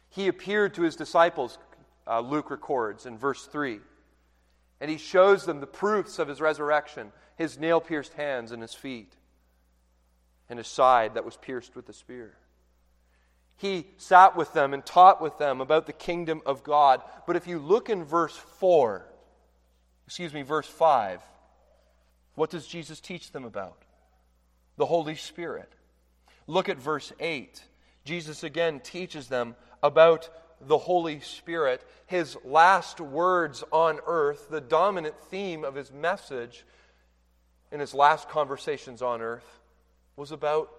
He 0.10 0.28
appeared 0.28 0.74
to 0.76 0.84
his 0.84 0.96
disciples, 0.96 1.58
uh, 2.10 2.22
Luke 2.22 2.50
records 2.50 3.06
in 3.06 3.18
verse 3.18 3.46
3, 3.46 3.80
and 4.82 4.90
he 4.90 4.98
shows 4.98 5.46
them 5.46 5.60
the 5.60 5.68
proofs 5.68 6.20
of 6.20 6.28
his 6.28 6.42
resurrection 6.42 7.12
his 7.40 7.58
nail 7.58 7.80
pierced 7.80 8.12
hands 8.14 8.52
and 8.52 8.62
his 8.62 8.74
feet, 8.74 9.16
and 10.50 10.60
his 10.60 10.68
side 10.68 11.14
that 11.14 11.24
was 11.24 11.38
pierced 11.38 11.74
with 11.74 11.86
the 11.86 11.94
spear. 11.94 12.36
He 13.56 13.88
sat 13.98 14.36
with 14.36 14.52
them 14.52 14.74
and 14.74 14.86
taught 14.86 15.22
with 15.22 15.38
them 15.38 15.62
about 15.62 15.86
the 15.86 15.94
kingdom 15.94 16.42
of 16.46 16.66
God. 16.66 17.02
But 17.26 17.38
if 17.38 17.48
you 17.48 17.60
look 17.60 17.90
in 17.90 18.04
verse 18.04 18.36
4, 18.36 19.06
excuse 20.06 20.34
me, 20.34 20.42
verse 20.42 20.68
5, 20.68 21.22
what 22.36 22.50
does 22.50 22.68
Jesus 22.68 23.00
teach 23.00 23.32
them 23.32 23.46
about? 23.46 23.84
The 24.76 24.86
Holy 24.86 25.16
Spirit. 25.16 25.72
Look 26.46 26.68
at 26.68 26.78
verse 26.78 27.14
8. 27.22 27.64
Jesus 28.04 28.44
again 28.44 28.82
teaches 28.82 29.30
them 29.30 29.56
about 29.82 30.30
the 30.62 30.78
Holy 30.78 31.20
Spirit. 31.22 31.82
His 32.06 32.38
last 32.44 33.00
words 33.00 33.64
on 33.72 34.00
earth, 34.06 34.48
the 34.50 34.62
dominant 34.62 35.20
theme 35.30 35.64
of 35.64 35.76
his 35.76 35.92
message 35.92 36.66
in 37.72 37.80
his 37.80 37.94
last 37.94 38.30
conversations 38.30 39.02
on 39.02 39.22
earth, 39.22 39.60
was 40.16 40.32
about 40.32 40.72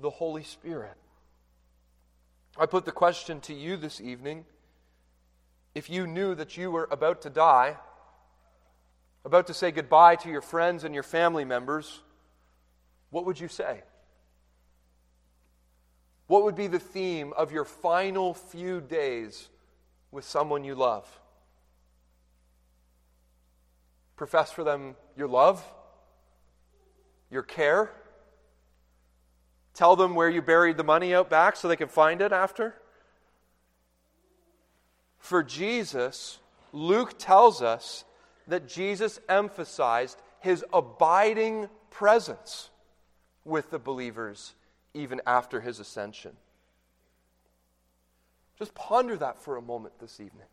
the 0.00 0.10
Holy 0.10 0.42
Spirit. 0.42 0.94
I 2.58 2.66
put 2.66 2.84
the 2.84 2.92
question 2.92 3.40
to 3.42 3.54
you 3.54 3.76
this 3.76 4.00
evening 4.00 4.44
if 5.74 5.90
you 5.90 6.06
knew 6.06 6.34
that 6.34 6.56
you 6.56 6.70
were 6.70 6.88
about 6.90 7.20
to 7.22 7.30
die, 7.30 7.76
about 9.26 9.48
to 9.48 9.54
say 9.54 9.70
goodbye 9.70 10.16
to 10.16 10.30
your 10.30 10.40
friends 10.40 10.84
and 10.84 10.94
your 10.94 11.02
family 11.02 11.44
members, 11.44 12.00
what 13.10 13.26
would 13.26 13.38
you 13.38 13.48
say? 13.48 13.82
What 16.26 16.42
would 16.42 16.56
be 16.56 16.66
the 16.66 16.78
theme 16.78 17.32
of 17.36 17.52
your 17.52 17.64
final 17.64 18.34
few 18.34 18.80
days 18.80 19.48
with 20.10 20.24
someone 20.24 20.64
you 20.64 20.74
love? 20.74 21.06
Profess 24.16 24.50
for 24.50 24.64
them 24.64 24.96
your 25.16 25.28
love, 25.28 25.64
your 27.30 27.42
care. 27.42 27.90
Tell 29.74 29.94
them 29.94 30.14
where 30.14 30.28
you 30.28 30.42
buried 30.42 30.78
the 30.78 30.84
money 30.84 31.14
out 31.14 31.28
back 31.30 31.54
so 31.54 31.68
they 31.68 31.76
can 31.76 31.88
find 31.88 32.20
it 32.20 32.32
after. 32.32 32.74
For 35.18 35.42
Jesus, 35.42 36.38
Luke 36.72 37.18
tells 37.18 37.60
us 37.60 38.04
that 38.48 38.68
Jesus 38.68 39.20
emphasized 39.28 40.20
his 40.40 40.64
abiding 40.72 41.68
presence 41.90 42.70
with 43.44 43.70
the 43.70 43.78
believers 43.78 44.54
even 44.96 45.20
after 45.26 45.60
his 45.60 45.78
ascension. 45.78 46.32
Just 48.58 48.74
ponder 48.74 49.16
that 49.18 49.38
for 49.38 49.56
a 49.56 49.62
moment 49.62 49.98
this 50.00 50.18
evening. 50.18 50.46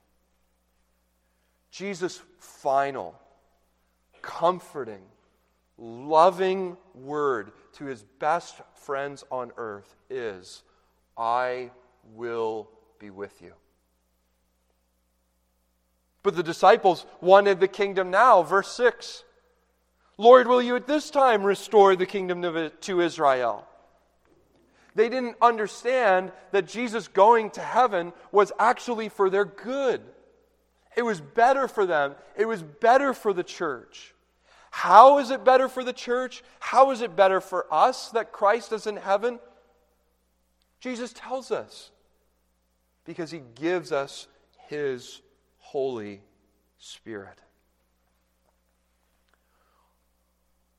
Jesus' 1.72 2.22
final, 2.38 3.16
comforting, 4.22 5.02
loving 5.78 6.78
word 6.94 7.52
to 7.74 7.86
his 7.86 8.04
best 8.20 8.56
friends 8.76 9.24
on 9.32 9.52
earth 9.58 9.96
is 10.10 10.62
I 11.18 11.72
will 12.14 12.70
be 13.00 13.10
with 13.10 13.42
you. 13.42 13.54
But 16.22 16.36
the 16.36 16.44
disciples 16.44 17.06
wanted 17.22 17.60
the 17.60 17.68
kingdom 17.68 18.12
now. 18.12 18.44
Verse 18.44 18.72
6 18.74 19.24
Lord, 20.18 20.48
will 20.48 20.62
you 20.62 20.76
at 20.76 20.86
this 20.86 21.10
time 21.10 21.44
restore 21.44 21.96
the 21.96 22.06
kingdom 22.06 22.70
to 22.82 23.02
Israel? 23.02 23.68
They 24.96 25.10
didn't 25.10 25.38
understand 25.42 26.32
that 26.52 26.68
Jesus 26.68 27.08
going 27.08 27.50
to 27.52 27.62
heaven 27.62 28.14
was 28.32 28.52
actually 28.60 29.10
for 29.10 29.30
their 29.30 29.46
good. 29.46 30.02
It 30.96 31.02
was 31.02 31.20
better 31.20 31.68
for 31.68 31.86
them, 31.86 32.16
it 32.38 32.46
was 32.46 32.62
better 32.62 33.14
for 33.14 33.34
the 33.34 33.44
church. 33.44 34.14
How 34.70 35.20
is 35.20 35.30
it 35.30 35.44
better 35.44 35.70
for 35.70 35.84
the 35.84 35.94
church? 35.94 36.44
How 36.60 36.92
is 36.92 37.02
it 37.02 37.16
better 37.16 37.40
for 37.42 37.72
us 37.72 38.10
that 38.10 38.32
Christ 38.32 38.72
is 38.72 38.88
in 38.88 38.98
heaven? 38.98 39.40
Jesus 40.80 41.14
tells 41.14 41.52
us 41.52 41.92
because 43.06 43.30
he 43.30 43.42
gives 43.56 43.92
us 43.92 44.28
his 44.68 45.22
Holy 45.60 46.22
Spirit. 46.80 47.38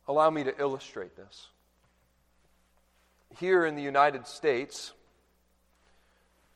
Allow 0.07 0.31
me 0.31 0.45
to 0.45 0.61
illustrate 0.61 1.17
this 1.17 1.49
here 3.39 3.65
in 3.65 3.75
the 3.75 3.83
United 3.83 4.27
States, 4.27 4.93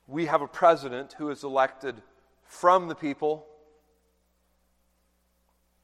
we 0.06 0.26
have 0.26 0.42
a 0.42 0.48
president 0.48 1.14
who 1.18 1.30
is 1.30 1.44
elected 1.44 2.00
from 2.44 2.88
the 2.88 2.94
people 2.94 3.46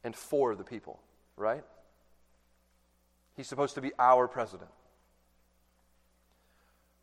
and 0.03 0.15
for 0.15 0.55
the 0.55 0.63
people, 0.63 0.99
right? 1.37 1.63
He's 3.35 3.47
supposed 3.47 3.75
to 3.75 3.81
be 3.81 3.91
our 3.99 4.27
president. 4.27 4.69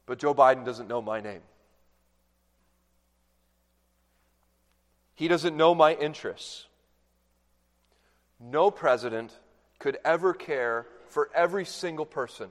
But 0.06 0.18
Joe 0.18 0.34
Biden 0.34 0.64
doesn't 0.64 0.88
know 0.88 1.02
my 1.02 1.20
name. 1.20 1.42
He 5.14 5.28
doesn't 5.28 5.56
know 5.56 5.74
my 5.74 5.94
interests. 5.94 6.66
No 8.40 8.70
president 8.70 9.38
could 9.78 9.98
ever 10.04 10.34
care 10.34 10.86
for 11.08 11.30
every 11.34 11.64
single 11.64 12.06
person 12.06 12.48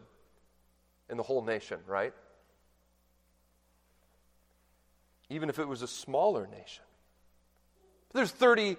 in 1.12 1.18
the 1.18 1.24
whole 1.24 1.44
nation, 1.44 1.80
right? 1.86 2.14
Even 5.30 5.50
if 5.50 5.60
it 5.60 5.68
was 5.68 5.82
a 5.82 5.88
smaller 5.88 6.48
nation. 6.48 6.84
There's 8.14 8.32
30, 8.32 8.78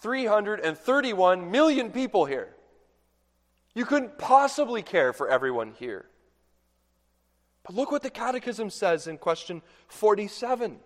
331 0.00 1.50
million 1.50 1.90
people 1.90 2.24
here. 2.24 2.54
You 3.74 3.86
couldn't 3.86 4.18
possibly 4.18 4.82
care 4.82 5.12
for 5.12 5.28
everyone 5.28 5.72
here. 5.78 6.04
But 7.64 7.76
look 7.76 7.90
what 7.90 8.02
the 8.02 8.10
Catechism 8.10 8.70
says 8.70 9.06
in 9.06 9.18
question 9.18 9.62
47 9.88 10.78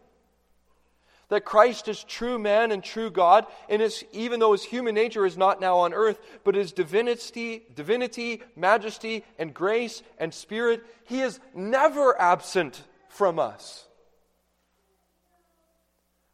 that 1.28 1.44
Christ 1.44 1.88
is 1.88 2.04
true 2.04 2.38
man 2.38 2.70
and 2.70 2.82
true 2.82 3.10
God, 3.10 3.46
and 3.68 3.82
his, 3.82 4.04
even 4.12 4.38
though 4.38 4.52
his 4.52 4.62
human 4.62 4.94
nature 4.94 5.26
is 5.26 5.36
not 5.36 5.60
now 5.60 5.78
on 5.78 5.92
earth, 5.92 6.20
but 6.44 6.54
his 6.54 6.72
divinity, 6.72 7.64
divinity, 7.74 8.42
majesty, 8.54 9.24
and 9.38 9.52
grace 9.52 10.02
and 10.18 10.32
spirit, 10.32 10.84
he 11.04 11.20
is 11.20 11.40
never 11.54 12.20
absent 12.20 12.82
from 13.08 13.38
us. 13.38 13.86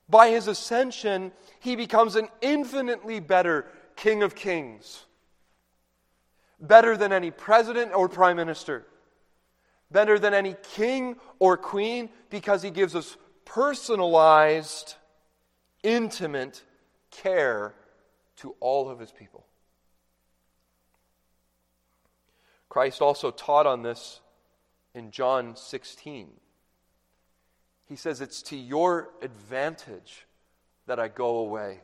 By 0.09 0.28
his 0.28 0.46
ascension, 0.46 1.33
he 1.59 1.74
becomes 1.74 2.16
an 2.16 2.28
infinitely 2.42 3.18
better 3.20 3.66
King 3.96 4.22
of 4.22 4.35
Kings, 4.35 5.07
better 6.61 6.98
than 6.98 7.12
any 7.12 7.31
president 7.31 7.94
or 7.94 8.11
prime 8.11 8.37
minister, 8.37 8.87
better 9.90 10.18
than 10.18 10.35
any 10.35 10.55
king 10.74 11.16
or 11.38 11.57
queen, 11.57 12.11
because 12.28 12.62
he 12.62 12.70
gives 12.70 12.94
us 12.94 13.16
personalized, 13.44 14.94
intimate 15.83 16.62
care 17.11 17.74
to 18.37 18.55
all 18.61 18.88
of 18.88 18.98
his 18.98 19.12
people. 19.12 19.46
Christ 22.68 23.02
also 23.02 23.31
taught 23.31 23.66
on 23.66 23.83
this 23.83 24.20
in 24.94 25.11
John 25.11 25.57
16. 25.57 26.31
He 27.85 27.96
says, 27.96 28.20
It's 28.20 28.42
to 28.44 28.57
your 28.57 29.11
advantage 29.20 30.26
that 30.87 30.98
I 30.98 31.09
go 31.09 31.38
away. 31.38 31.81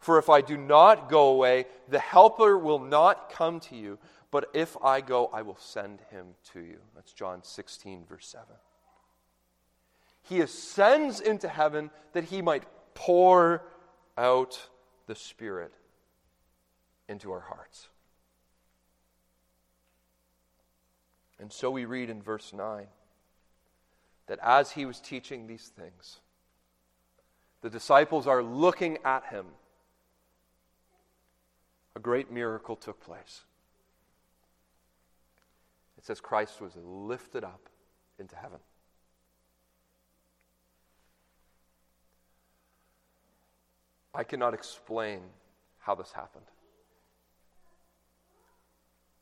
For 0.00 0.18
if 0.18 0.30
I 0.30 0.40
do 0.40 0.56
not 0.56 1.08
go 1.08 1.28
away, 1.28 1.66
the 1.88 1.98
Helper 1.98 2.56
will 2.56 2.78
not 2.78 3.30
come 3.30 3.60
to 3.60 3.76
you, 3.76 3.98
but 4.30 4.48
if 4.54 4.76
I 4.82 5.00
go, 5.00 5.26
I 5.32 5.42
will 5.42 5.58
send 5.58 6.00
him 6.10 6.28
to 6.52 6.60
you. 6.60 6.78
That's 6.94 7.12
John 7.12 7.42
16, 7.42 8.04
verse 8.08 8.28
7. 8.28 8.46
He 10.28 10.40
ascends 10.40 11.20
into 11.20 11.48
heaven 11.48 11.90
that 12.12 12.24
he 12.24 12.42
might 12.42 12.64
pour 12.94 13.62
out 14.16 14.68
the 15.06 15.14
Spirit 15.14 15.72
into 17.08 17.32
our 17.32 17.40
hearts. 17.40 17.88
And 21.40 21.52
so 21.52 21.70
we 21.70 21.84
read 21.84 22.10
in 22.10 22.20
verse 22.20 22.52
9 22.52 22.86
that 24.26 24.38
as 24.42 24.72
he 24.72 24.84
was 24.84 25.00
teaching 25.00 25.46
these 25.46 25.70
things, 25.74 26.20
the 27.62 27.70
disciples 27.70 28.26
are 28.26 28.42
looking 28.42 28.98
at 29.04 29.24
him. 29.26 29.46
A 31.96 32.00
great 32.00 32.30
miracle 32.30 32.76
took 32.76 33.00
place. 33.00 33.44
It 35.96 36.04
says 36.04 36.20
Christ 36.20 36.60
was 36.60 36.72
lifted 36.76 37.44
up 37.44 37.68
into 38.18 38.36
heaven. 38.36 38.58
I 44.18 44.24
cannot 44.24 44.52
explain 44.52 45.20
how 45.78 45.94
this 45.94 46.10
happened. 46.10 46.44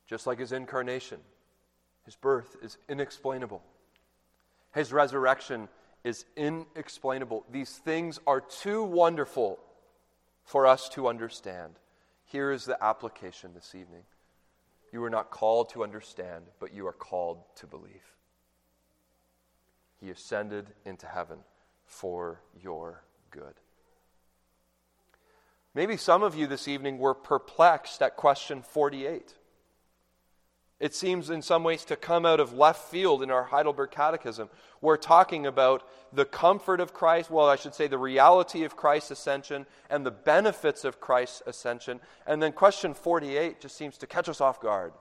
Just 0.07 0.27
like 0.27 0.39
his 0.39 0.53
incarnation, 0.53 1.19
his 2.07 2.17
birth 2.17 2.57
is 2.63 2.79
inexplainable. 2.89 3.63
His 4.73 4.95
resurrection 4.95 5.69
is 6.03 6.25
inexplainable. 6.35 7.45
These 7.53 7.73
things 7.73 8.19
are 8.27 8.41
too 8.41 8.85
wonderful 8.85 9.59
for 10.45 10.67
us 10.67 10.89
to 10.91 11.09
understand. 11.09 11.75
Here 12.25 12.51
is 12.51 12.65
the 12.65 12.83
application 12.83 13.51
this 13.55 13.75
evening. 13.75 14.05
You 14.93 15.05
are 15.05 15.11
not 15.11 15.31
called 15.31 15.69
to 15.71 15.85
understand, 15.85 16.45
but 16.59 16.73
you 16.73 16.87
are 16.87 16.93
called 16.95 17.43
to 17.57 17.67
believe. 17.67 18.15
He 20.01 20.09
ascended 20.09 20.69
into 20.87 21.07
heaven 21.07 21.41
for 21.85 22.41
your 22.59 23.05
good. 23.31 23.57
Maybe 25.77 25.99
some 25.99 26.23
of 26.23 26.35
you 26.35 26.47
this 26.47 26.69
evening 26.69 26.97
were 26.97 27.13
perplexed 27.13 28.01
at 28.01 28.17
question 28.17 28.63
48. 28.63 29.35
It 30.81 30.95
seems 30.95 31.29
in 31.29 31.43
some 31.43 31.65
ways 31.65 31.85
to 31.85 31.97
come 31.97 32.25
out 32.25 32.41
of 32.41 32.55
left 32.55 32.91
field 32.91 33.23
in 33.23 33.31
our 33.31 33.45
Heidelberg 33.45 33.91
Catechism. 33.91 34.49
We're 34.81 34.97
talking 34.97 35.45
about 35.45 35.87
the 36.15 36.25
comfort 36.25 36.81
of 36.81 36.95
Christ, 36.95 37.31
well, 37.31 37.51
I 37.51 37.57
should 37.57 37.75
say 37.75 37.89
the 37.89 37.99
reality 37.99 38.65
of 38.65 38.75
Christ's 38.75 39.11
ascension 39.11 39.67
and 39.91 40.07
the 40.07 40.11
benefits 40.11 40.87
of 40.87 40.99
Christ's 40.99 41.43
ascension. 41.47 42.01
And 42.27 42.43
then 42.43 42.53
question 42.53 42.95
48 42.95 43.61
just 43.61 43.77
seems 43.77 43.99
to 43.99 44.07
catch 44.07 44.31
us 44.31 44.41
off 44.41 44.63
guard 44.63 44.95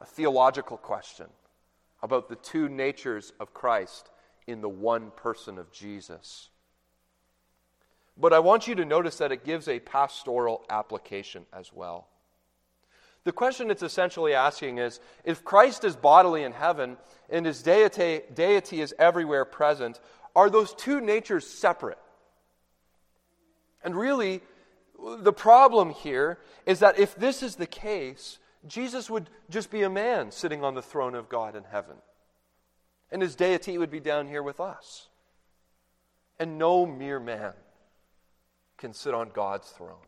a 0.00 0.04
theological 0.04 0.76
question 0.76 1.26
about 2.02 2.28
the 2.28 2.34
two 2.34 2.68
natures 2.68 3.32
of 3.38 3.54
Christ 3.54 4.10
in 4.48 4.60
the 4.60 4.68
one 4.68 5.12
person 5.12 5.56
of 5.56 5.70
Jesus. 5.70 6.50
But 8.18 8.32
I 8.32 8.38
want 8.38 8.66
you 8.66 8.74
to 8.76 8.84
notice 8.84 9.18
that 9.18 9.32
it 9.32 9.44
gives 9.44 9.68
a 9.68 9.78
pastoral 9.78 10.64
application 10.70 11.44
as 11.52 11.72
well. 11.72 12.08
The 13.24 13.32
question 13.32 13.70
it's 13.70 13.82
essentially 13.82 14.34
asking 14.34 14.78
is 14.78 15.00
if 15.24 15.44
Christ 15.44 15.84
is 15.84 15.96
bodily 15.96 16.44
in 16.44 16.52
heaven 16.52 16.96
and 17.28 17.44
his 17.44 17.62
deity, 17.62 18.20
deity 18.32 18.80
is 18.80 18.94
everywhere 18.98 19.44
present, 19.44 20.00
are 20.34 20.48
those 20.48 20.72
two 20.74 21.00
natures 21.00 21.46
separate? 21.46 21.98
And 23.82 23.96
really, 23.96 24.42
the 25.18 25.32
problem 25.32 25.90
here 25.90 26.38
is 26.64 26.78
that 26.78 26.98
if 26.98 27.14
this 27.16 27.42
is 27.42 27.56
the 27.56 27.66
case, 27.66 28.38
Jesus 28.66 29.10
would 29.10 29.28
just 29.50 29.70
be 29.70 29.82
a 29.82 29.90
man 29.90 30.30
sitting 30.30 30.64
on 30.64 30.74
the 30.74 30.82
throne 30.82 31.14
of 31.14 31.28
God 31.28 31.54
in 31.54 31.64
heaven. 31.64 31.96
And 33.10 33.20
his 33.20 33.34
deity 33.34 33.76
would 33.76 33.90
be 33.90 34.00
down 34.00 34.26
here 34.26 34.42
with 34.42 34.60
us. 34.60 35.08
And 36.38 36.58
no 36.58 36.86
mere 36.86 37.20
man 37.20 37.52
can 38.78 38.92
sit 38.92 39.14
on 39.14 39.30
God's 39.32 39.68
throne. 39.68 40.06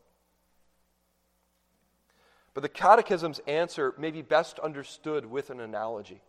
But 2.54 2.62
the 2.62 2.68
Catechism's 2.68 3.40
answer 3.46 3.94
may 3.98 4.10
be 4.10 4.22
best 4.22 4.58
understood 4.58 5.26
with 5.26 5.50
an 5.50 5.60
analogy. 5.60 6.20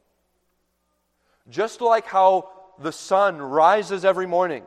Just 1.49 1.81
like 1.81 2.05
how 2.05 2.49
the 2.77 2.91
sun 2.91 3.41
rises 3.41 4.05
every 4.05 4.27
morning, 4.27 4.63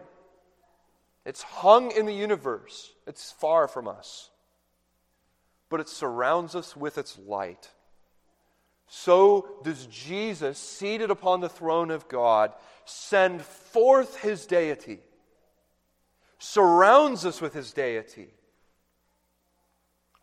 it's 1.25 1.43
hung 1.43 1.93
in 1.93 2.07
the 2.07 2.13
universe, 2.13 2.93
it's 3.07 3.31
far 3.31 3.69
from 3.69 3.87
us, 3.87 4.31
but 5.69 5.79
it 5.79 5.89
surrounds 5.89 6.57
us 6.57 6.77
with 6.77 6.99
its 6.99 7.17
light. 7.17 7.71
So 8.89 9.47
does 9.63 9.87
Jesus, 9.87 10.59
seated 10.59 11.11
upon 11.11 11.41
the 11.41 11.49
throne 11.49 11.91
of 11.91 12.09
God, 12.09 12.53
send 12.85 13.41
forth 13.41 14.19
his 14.19 14.45
deity, 14.47 14.99
surrounds 16.43 17.25
us 17.25 17.41
with 17.41 17.55
his 17.55 17.73
deity 17.73 18.33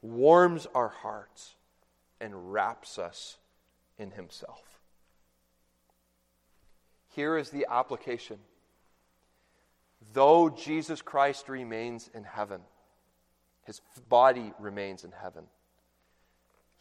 warms 0.02 0.68
our 0.74 0.90
hearts, 0.90 1.56
and 2.22 2.52
wraps 2.52 2.98
us 2.98 3.38
in 3.98 4.12
Himself. 4.12 4.62
Here 7.16 7.38
is 7.38 7.50
the 7.50 7.68
application. 7.70 8.38
Though 10.14 10.50
Jesus 10.50 11.02
Christ 11.02 11.50
remains 11.50 12.10
in 12.14 12.24
heaven, 12.24 12.62
His 13.66 13.82
body 14.08 14.54
remains 14.60 15.04
in 15.04 15.12
heaven, 15.12 15.46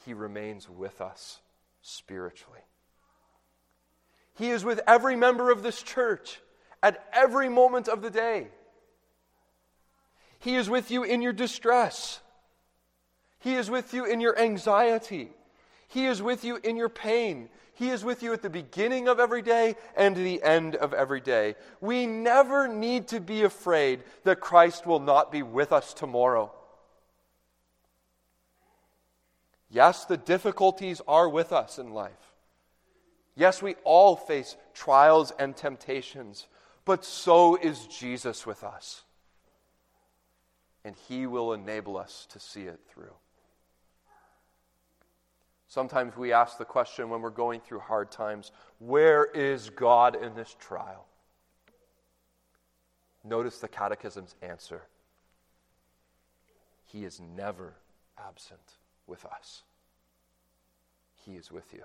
He 0.05 0.15
remains 0.15 0.69
with 0.69 1.01
us 1.01 1.41
spiritually. 1.83 2.61
He 4.35 4.51
is 4.51 4.65
with 4.65 4.81
every 4.87 5.17
member 5.17 5.51
of 5.51 5.65
this 5.65 5.83
church 5.83 6.41
at 6.81 7.05
every 7.13 7.49
moment 7.49 7.89
of 7.89 8.03
the 8.03 8.11
day. 8.11 8.49
He 10.39 10.57
is 10.57 10.71
with 10.71 10.91
you 10.91 11.03
in 11.03 11.23
your 11.23 11.33
distress. 11.33 12.21
He 13.41 13.55
is 13.55 13.71
with 13.71 13.95
you 13.95 14.05
in 14.05 14.21
your 14.21 14.39
anxiety. 14.39 15.31
He 15.89 16.07
is 16.07 16.23
with 16.23 16.45
you 16.45 16.57
in 16.63 16.77
your 16.77 16.89
pain. 16.89 17.49
He 17.75 17.91
is 17.91 18.05
with 18.05 18.23
you 18.23 18.33
at 18.33 18.43
the 18.43 18.51
beginning 18.51 19.09
of 19.09 19.21
every 19.21 19.43
day 19.43 19.77
and 19.97 20.17
the 20.17 20.43
end 20.43 20.75
of 20.75 20.93
every 20.93 21.21
day. 21.21 21.55
We 21.81 22.07
never 22.07 22.67
need 22.67 23.09
to 23.09 23.21
be 23.21 23.45
afraid 23.45 24.03
that 24.25 24.41
Christ 24.41 24.87
will 24.87 25.01
not 25.01 25.31
be 25.31 25.43
with 25.43 25.73
us 25.73 25.95
tomorrow. 25.95 26.53
Yes, 29.71 30.07
the 30.07 30.17
difficulties 30.17 31.01
are 31.07 31.29
with 31.29 31.53
us 31.53 31.79
in 31.79 31.93
life. 31.93 32.13
Yes, 33.37 33.63
we 33.63 33.77
all 33.85 34.17
face 34.17 34.57
trials 34.75 35.33
and 35.39 35.57
temptations, 35.57 36.49
but 36.85 37.05
so 37.05 37.55
is 37.55 37.87
Jesus 37.87 38.45
with 38.45 38.65
us. 38.65 39.05
And 40.85 40.95
He 41.09 41.27
will 41.27 41.53
enable 41.53 41.97
us 41.97 42.27
to 42.31 42.41
see 42.41 42.63
it 42.63 42.81
through. 42.89 43.15
Sometimes 45.69 46.17
we 46.17 46.33
ask 46.33 46.57
the 46.57 46.65
question 46.65 47.11
when 47.11 47.21
we're 47.21 47.29
going 47.31 47.61
through 47.61 47.81
hard 47.81 48.11
times 48.11 48.53
where 48.79 49.27
is 49.27 49.69
God 49.69 50.17
in 50.17 50.35
this 50.35 50.57
trial? 50.59 51.07
Notice 53.23 53.59
the 53.59 53.69
Catechism's 53.69 54.35
answer 54.41 54.83
He 56.87 57.05
is 57.05 57.21
never 57.21 57.75
absent 58.19 58.79
with 59.07 59.25
us. 59.27 59.63
He 61.27 61.33
is 61.33 61.53
with 61.53 61.75
you. 61.75 61.83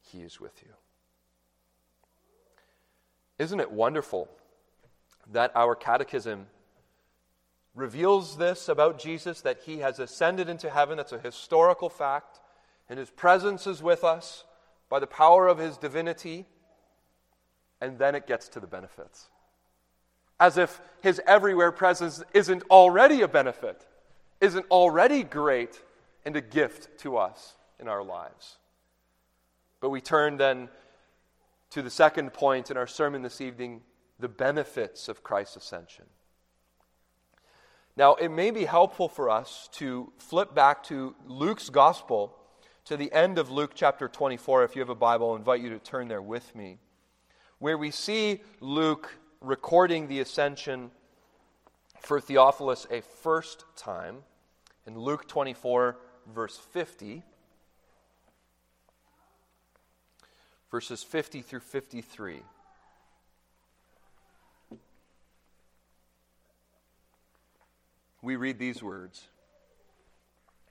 He 0.00 0.22
is 0.22 0.40
with 0.40 0.60
you. 0.64 0.72
Isn't 3.38 3.60
it 3.60 3.70
wonderful 3.70 4.28
that 5.32 5.52
our 5.54 5.76
catechism 5.76 6.46
reveals 7.78 8.36
this 8.36 8.68
about 8.68 8.98
Jesus 8.98 9.40
that 9.42 9.60
he 9.64 9.78
has 9.78 9.98
ascended 9.98 10.48
into 10.48 10.68
heaven. 10.68 10.96
That's 10.96 11.12
a 11.12 11.18
historical 11.18 11.88
fact. 11.88 12.40
And 12.88 12.98
his 12.98 13.10
presence 13.10 13.66
is 13.66 13.82
with 13.82 14.04
us 14.04 14.44
by 14.88 14.98
the 14.98 15.06
power 15.06 15.46
of 15.46 15.58
his 15.58 15.76
divinity. 15.76 16.46
And 17.80 17.98
then 17.98 18.14
it 18.14 18.26
gets 18.26 18.48
to 18.50 18.60
the 18.60 18.66
benefits. 18.66 19.28
As 20.40 20.58
if 20.58 20.80
his 21.00 21.20
everywhere 21.26 21.72
presence 21.72 22.22
isn't 22.34 22.62
already 22.70 23.22
a 23.22 23.28
benefit, 23.28 23.86
isn't 24.40 24.66
already 24.70 25.22
great 25.22 25.80
and 26.24 26.36
a 26.36 26.40
gift 26.40 26.98
to 27.00 27.16
us 27.16 27.54
in 27.80 27.88
our 27.88 28.02
lives. 28.02 28.58
But 29.80 29.90
we 29.90 30.00
turn 30.00 30.36
then 30.36 30.68
to 31.70 31.82
the 31.82 31.90
second 31.90 32.32
point 32.32 32.70
in 32.70 32.76
our 32.76 32.86
sermon 32.86 33.22
this 33.22 33.40
evening 33.40 33.82
the 34.18 34.28
benefits 34.28 35.08
of 35.08 35.22
Christ's 35.22 35.56
ascension. 35.56 36.04
Now, 37.98 38.14
it 38.14 38.28
may 38.28 38.52
be 38.52 38.64
helpful 38.64 39.08
for 39.08 39.28
us 39.28 39.68
to 39.72 40.12
flip 40.18 40.54
back 40.54 40.84
to 40.84 41.16
Luke's 41.26 41.68
gospel, 41.68 42.32
to 42.84 42.96
the 42.96 43.12
end 43.12 43.40
of 43.40 43.50
Luke 43.50 43.72
chapter 43.74 44.06
24. 44.06 44.62
If 44.62 44.76
you 44.76 44.80
have 44.82 44.88
a 44.88 44.94
Bible, 44.94 45.32
I 45.32 45.36
invite 45.36 45.60
you 45.62 45.70
to 45.70 45.80
turn 45.80 46.06
there 46.06 46.22
with 46.22 46.54
me, 46.54 46.78
where 47.58 47.76
we 47.76 47.90
see 47.90 48.40
Luke 48.60 49.16
recording 49.40 50.06
the 50.06 50.20
ascension 50.20 50.92
for 51.98 52.20
Theophilus 52.20 52.86
a 52.88 53.00
first 53.00 53.64
time 53.74 54.18
in 54.86 54.96
Luke 54.96 55.26
24, 55.26 55.98
verse 56.32 56.56
50. 56.56 57.24
Verses 60.70 61.02
50 61.02 61.42
through 61.42 61.58
53. 61.58 62.42
We 68.28 68.36
read 68.36 68.58
these 68.58 68.82
words 68.82 69.26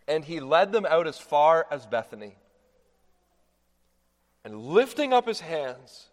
And 0.07 0.23
he 0.23 0.39
led 0.39 0.71
them 0.71 0.85
out 0.87 1.07
as 1.07 1.17
far 1.17 1.65
as 1.71 1.87
Bethany. 1.87 2.37
And 4.45 4.61
lifting 4.61 5.11
up 5.11 5.27
his 5.27 5.39
hands, 5.39 6.07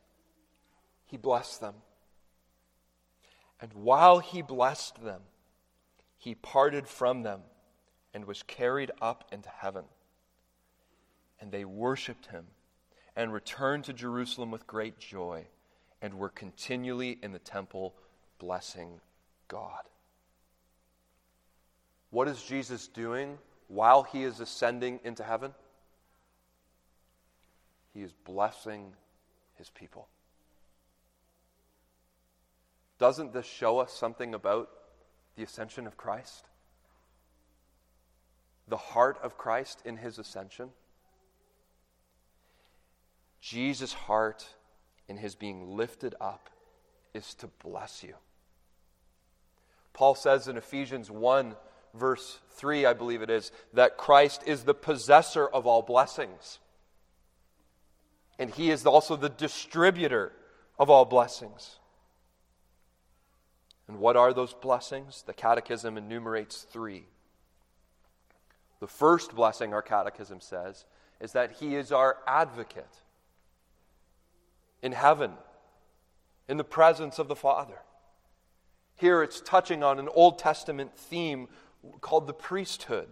he 1.04 1.18
blessed 1.18 1.60
them. 1.60 1.74
And 3.60 3.72
while 3.74 4.20
he 4.20 4.40
blessed 4.40 5.04
them, 5.04 5.20
he 6.16 6.34
parted 6.34 6.88
from 6.88 7.22
them 7.22 7.42
and 8.14 8.24
was 8.24 8.42
carried 8.42 8.90
up 9.02 9.28
into 9.30 9.50
heaven. 9.50 9.84
And 11.40 11.52
they 11.52 11.66
worshiped 11.66 12.28
him 12.28 12.46
and 13.14 13.34
returned 13.34 13.84
to 13.84 13.92
Jerusalem 13.92 14.50
with 14.50 14.66
great 14.66 14.98
joy 14.98 15.46
and 16.00 16.14
were 16.14 16.30
continually 16.30 17.18
in 17.22 17.32
the 17.32 17.38
temple 17.38 17.94
blessing 18.38 19.00
God. 19.46 19.84
What 22.14 22.28
is 22.28 22.40
Jesus 22.40 22.86
doing 22.86 23.38
while 23.66 24.04
he 24.04 24.22
is 24.22 24.38
ascending 24.38 25.00
into 25.02 25.24
heaven? 25.24 25.52
He 27.92 28.02
is 28.02 28.12
blessing 28.12 28.92
his 29.56 29.68
people. 29.70 30.06
Doesn't 33.00 33.32
this 33.32 33.46
show 33.46 33.80
us 33.80 33.92
something 33.92 34.32
about 34.32 34.70
the 35.34 35.42
ascension 35.42 35.88
of 35.88 35.96
Christ? 35.96 36.44
The 38.68 38.76
heart 38.76 39.18
of 39.20 39.36
Christ 39.36 39.82
in 39.84 39.96
his 39.96 40.20
ascension? 40.20 40.68
Jesus' 43.40 43.92
heart 43.92 44.46
in 45.08 45.16
his 45.16 45.34
being 45.34 45.76
lifted 45.76 46.14
up 46.20 46.48
is 47.12 47.34
to 47.34 47.48
bless 47.48 48.04
you. 48.04 48.14
Paul 49.92 50.14
says 50.14 50.46
in 50.46 50.56
Ephesians 50.56 51.10
1, 51.10 51.56
verse 51.94 52.38
3, 52.52 52.86
I 52.86 52.92
believe 52.92 53.22
it 53.22 53.30
is, 53.30 53.52
that 53.72 53.96
Christ 53.96 54.42
is 54.46 54.64
the 54.64 54.74
possessor 54.74 55.46
of 55.46 55.66
all 55.66 55.82
blessings. 55.82 56.58
And 58.38 58.50
he 58.50 58.70
is 58.70 58.84
also 58.84 59.16
the 59.16 59.28
distributor 59.28 60.32
of 60.78 60.90
all 60.90 61.04
blessings. 61.04 61.78
And 63.86 63.98
what 63.98 64.16
are 64.16 64.32
those 64.32 64.54
blessings? 64.54 65.22
The 65.26 65.34
Catechism 65.34 65.96
enumerates 65.96 66.62
three. 66.62 67.04
The 68.80 68.86
first 68.88 69.34
blessing, 69.34 69.72
our 69.72 69.82
Catechism 69.82 70.40
says, 70.40 70.84
is 71.20 71.32
that 71.32 71.52
he 71.52 71.76
is 71.76 71.92
our 71.92 72.18
advocate 72.26 73.00
in 74.82 74.92
heaven, 74.92 75.32
in 76.48 76.56
the 76.56 76.64
presence 76.64 77.18
of 77.18 77.28
the 77.28 77.36
Father. 77.36 77.78
Here 78.96 79.22
it's 79.22 79.40
touching 79.40 79.82
on 79.82 79.98
an 79.98 80.08
Old 80.08 80.38
Testament 80.38 80.96
theme 80.96 81.48
called 82.00 82.26
the 82.26 82.34
priesthood, 82.34 83.08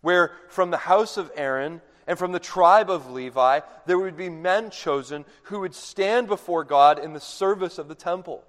where 0.00 0.32
from 0.48 0.70
the 0.70 0.76
house 0.76 1.16
of 1.16 1.30
Aaron 1.36 1.80
and 2.06 2.18
from 2.18 2.32
the 2.32 2.38
tribe 2.38 2.90
of 2.90 3.10
Levi, 3.10 3.60
there 3.86 3.98
would 3.98 4.16
be 4.16 4.28
men 4.28 4.70
chosen 4.70 5.24
who 5.44 5.60
would 5.60 5.74
stand 5.74 6.26
before 6.26 6.64
God 6.64 6.98
in 6.98 7.12
the 7.12 7.20
service 7.20 7.78
of 7.78 7.88
the 7.88 7.94
temple. 7.94 8.44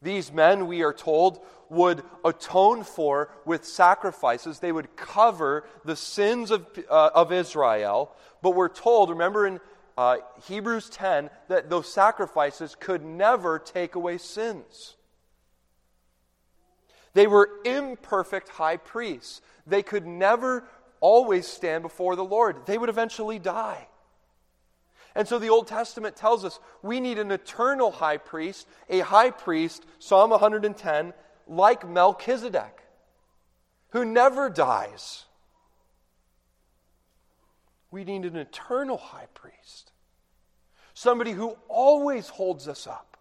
These 0.00 0.32
men, 0.32 0.66
we 0.66 0.82
are 0.82 0.92
told, 0.92 1.44
would 1.70 2.02
atone 2.24 2.84
for 2.84 3.30
with 3.44 3.64
sacrifices. 3.64 4.60
They 4.60 4.72
would 4.72 4.94
cover 4.96 5.66
the 5.84 5.96
sins 5.96 6.50
of, 6.50 6.66
uh, 6.88 7.10
of 7.14 7.32
Israel. 7.32 8.14
But 8.42 8.50
we're 8.50 8.68
told, 8.68 9.10
remember 9.10 9.46
in 9.46 9.60
uh, 9.96 10.18
Hebrews 10.46 10.88
10, 10.90 11.30
that 11.48 11.68
those 11.68 11.92
sacrifices 11.92 12.76
could 12.78 13.04
never 13.04 13.58
take 13.58 13.96
away 13.96 14.18
sins. 14.18 14.94
They 17.14 17.26
were 17.26 17.50
imperfect 17.64 18.48
high 18.48 18.76
priests. 18.76 19.40
They 19.66 19.82
could 19.82 20.06
never 20.06 20.64
always 21.00 21.46
stand 21.46 21.82
before 21.82 22.16
the 22.16 22.24
Lord. 22.24 22.66
They 22.66 22.78
would 22.78 22.88
eventually 22.88 23.38
die. 23.38 23.88
And 25.14 25.26
so 25.26 25.38
the 25.38 25.48
Old 25.48 25.66
Testament 25.66 26.16
tells 26.16 26.44
us 26.44 26.60
we 26.82 27.00
need 27.00 27.18
an 27.18 27.32
eternal 27.32 27.90
high 27.90 28.18
priest, 28.18 28.68
a 28.88 29.00
high 29.00 29.30
priest, 29.30 29.84
Psalm 29.98 30.30
110, 30.30 31.12
like 31.48 31.88
Melchizedek, 31.88 32.82
who 33.90 34.04
never 34.04 34.48
dies. 34.48 35.24
We 37.90 38.04
need 38.04 38.24
an 38.26 38.36
eternal 38.36 38.98
high 38.98 39.28
priest, 39.34 39.92
somebody 40.94 41.32
who 41.32 41.56
always 41.68 42.28
holds 42.28 42.68
us 42.68 42.86
up, 42.86 43.16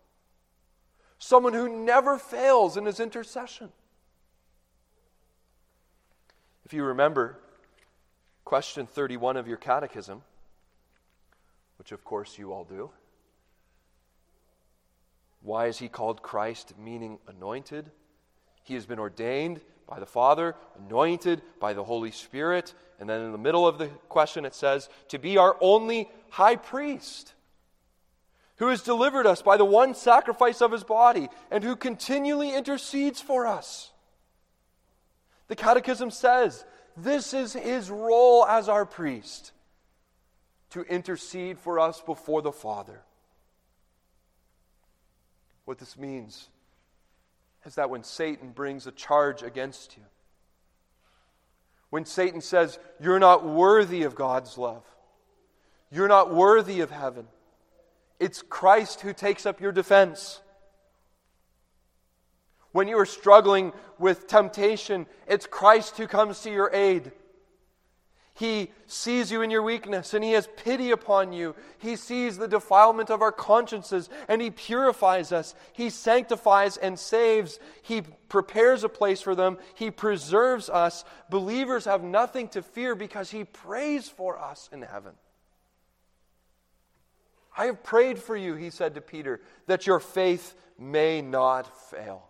someone 1.20 1.54
who 1.54 1.68
never 1.70 2.18
fails 2.18 2.78
in 2.78 2.86
his 2.86 3.00
intercession. 3.00 3.70
If 6.66 6.74
you 6.74 6.84
remember, 6.84 7.38
question 8.44 8.88
31 8.88 9.38
of 9.38 9.48
your 9.48 9.58
catechism, 9.58 10.22
which 11.78 11.92
of 11.92 12.04
course 12.04 12.38
you 12.38 12.52
all 12.52 12.66
do. 12.66 12.90
Why 15.42 15.68
is 15.68 15.78
he 15.78 15.88
called 15.88 16.22
Christ, 16.22 16.74
meaning 16.78 17.20
anointed? 17.28 17.90
He 18.64 18.74
has 18.74 18.86
been 18.86 19.00
ordained 19.00 19.62
by 19.88 20.00
the 20.00 20.06
Father, 20.06 20.56
anointed 20.78 21.42
by 21.60 21.74
the 21.74 21.84
Holy 21.84 22.12
Spirit. 22.12 22.74
And 23.00 23.10
then 23.10 23.22
in 23.22 23.32
the 23.32 23.38
middle 23.38 23.66
of 23.66 23.78
the 23.78 23.88
question, 24.10 24.44
it 24.44 24.54
says, 24.54 24.90
to 25.08 25.18
be 25.18 25.38
our 25.38 25.56
only 25.62 26.10
high 26.30 26.58
priest, 26.58 27.34
who 28.58 28.68
has 28.68 28.82
delivered 28.82 29.26
us 29.26 29.42
by 29.42 29.58
the 29.58 29.66
one 29.66 29.94
sacrifice 29.94 30.62
of 30.62 30.72
his 30.72 30.84
body, 30.84 31.30
and 31.52 31.64
who 31.64 31.76
continually 31.76 32.54
intercedes 32.54 33.22
for 33.22 33.48
us. 33.48 33.92
The 35.48 35.56
Catechism 35.56 36.12
says 36.12 36.66
this 36.96 37.34
is 37.34 37.54
his 37.54 37.90
role 37.90 38.46
as 38.46 38.68
our 38.68 38.86
priest 38.86 39.52
to 40.72 40.82
intercede 40.82 41.60
for 41.60 41.80
us 41.80 42.02
before 42.02 42.42
the 42.42 42.52
Father. 42.52 43.02
What 45.66 45.78
this 45.78 45.98
means 45.98 46.50
is 47.66 47.76
that 47.76 47.90
when 47.90 48.04
Satan 48.04 48.50
brings 48.50 48.88
a 48.88 48.92
charge 48.92 49.44
against 49.44 49.98
you, 49.98 50.04
when 51.90 52.06
Satan 52.06 52.42
says, 52.42 52.80
You're 53.00 53.20
not 53.20 53.46
worthy 53.46 54.04
of 54.04 54.16
God's 54.16 54.58
love, 54.58 54.84
you're 55.92 56.08
not 56.08 56.34
worthy 56.34 56.82
of 56.82 56.92
heaven, 56.92 57.28
it's 58.20 58.42
Christ 58.42 59.02
who 59.02 59.14
takes 59.14 59.46
up 59.46 59.62
your 59.62 59.72
defense. 59.72 60.42
When 62.72 62.88
you 62.88 62.98
are 63.00 63.06
struggling 63.06 63.74
with 63.98 64.28
temptation, 64.28 65.08
it's 65.28 65.48
Christ 65.48 65.98
who 65.98 66.08
comes 66.08 66.42
to 66.42 66.52
your 66.52 66.70
aid. 66.74 67.12
He 68.38 68.72
sees 68.86 69.32
you 69.32 69.42
in 69.42 69.50
your 69.50 69.64
weakness 69.64 70.14
and 70.14 70.24
He 70.24 70.34
has 70.34 70.48
pity 70.58 70.92
upon 70.92 71.34
you. 71.34 71.56
He 71.80 71.96
sees 71.96 72.38
the 72.38 72.48
defilement 72.48 73.10
of 73.10 73.24
our 73.24 73.32
consciences 73.32 74.12
and 74.28 74.40
He 74.40 74.52
purifies 74.52 75.32
us. 75.32 75.56
He 75.74 75.90
sanctifies 75.90 76.78
and 76.78 77.00
saves. 77.00 77.60
He 77.82 78.04
prepares 78.30 78.84
a 78.84 78.90
place 78.90 79.22
for 79.22 79.34
them. 79.34 79.58
He 79.74 79.90
preserves 79.90 80.70
us. 80.70 81.04
Believers 81.32 81.86
have 81.86 82.04
nothing 82.04 82.48
to 82.50 82.62
fear 82.62 82.94
because 82.94 83.32
He 83.32 83.44
prays 83.44 84.08
for 84.08 84.38
us 84.38 84.70
in 84.72 84.84
heaven. 84.84 85.14
I 87.58 87.66
have 87.66 87.84
prayed 87.84 88.20
for 88.20 88.38
you, 88.38 88.54
He 88.56 88.70
said 88.70 88.94
to 88.96 89.02
Peter, 89.02 89.42
that 89.66 89.88
your 89.88 90.00
faith 90.00 90.56
may 90.78 91.22
not 91.22 91.90
fail. 91.90 92.30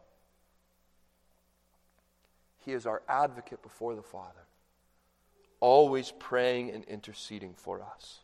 He 2.65 2.71
is 2.71 2.85
our 2.85 3.01
advocate 3.07 3.61
before 3.61 3.95
the 3.95 4.01
Father, 4.01 4.45
always 5.59 6.11
praying 6.17 6.71
and 6.71 6.83
interceding 6.85 7.53
for 7.55 7.81
us. 7.81 8.19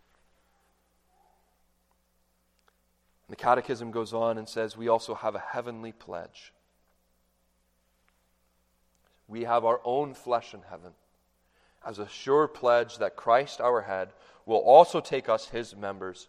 The 3.30 3.36
Catechism 3.36 3.92
goes 3.92 4.14
on 4.14 4.38
and 4.38 4.48
says 4.48 4.78
we 4.78 4.88
also 4.88 5.16
have 5.16 5.36
a 5.36 5.40
heavenly 5.40 5.92
pledge. 5.92 6.54
We 9.28 9.44
have 9.44 9.66
our 9.66 9.82
own 9.84 10.14
flesh 10.14 10.54
in 10.54 10.62
heaven 10.70 10.92
as 11.86 12.00
a 12.00 12.08
sure 12.08 12.48
pledge 12.48 12.98
that 12.98 13.16
Christ, 13.16 13.60
our 13.60 13.82
head, 13.82 14.10
will 14.46 14.60
also 14.60 15.00
take 15.00 15.30
us, 15.30 15.50
his 15.50 15.76
members, 15.76 16.28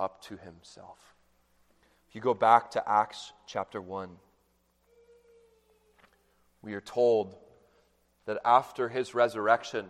up 0.00 0.22
to 0.22 0.36
himself. 0.36 0.98
If 2.08 2.14
you 2.14 2.20
go 2.20 2.34
back 2.34 2.72
to 2.72 2.88
Acts 2.88 3.32
chapter 3.46 3.80
1, 3.80 4.08
we 6.62 6.74
are 6.74 6.80
told 6.80 7.36
that 8.26 8.38
after 8.44 8.88
his 8.88 9.14
resurrection, 9.14 9.86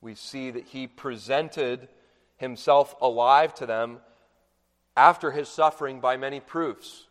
we 0.00 0.14
see 0.14 0.50
that 0.50 0.64
he 0.64 0.86
presented 0.86 1.88
himself 2.36 2.94
alive 3.00 3.54
to 3.54 3.66
them 3.66 3.98
after 4.96 5.30
his 5.30 5.48
suffering 5.48 6.00
by 6.00 6.16
many 6.16 6.40
proofs. 6.40 7.06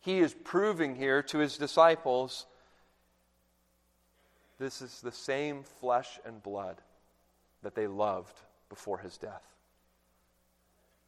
He 0.00 0.20
is 0.20 0.32
proving 0.32 0.94
here 0.94 1.22
to 1.24 1.38
his 1.38 1.58
disciples 1.58 2.46
this 4.58 4.82
is 4.82 5.00
the 5.00 5.12
same 5.12 5.62
flesh 5.62 6.18
and 6.24 6.42
blood 6.42 6.80
that 7.62 7.74
they 7.74 7.86
loved 7.86 8.34
before 8.68 8.98
his 8.98 9.16
death. 9.16 9.42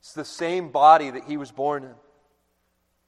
It's 0.01 0.15
the 0.15 0.25
same 0.25 0.71
body 0.71 1.11
that 1.11 1.25
he 1.25 1.37
was 1.37 1.53
born 1.53 1.85
in 1.85 1.95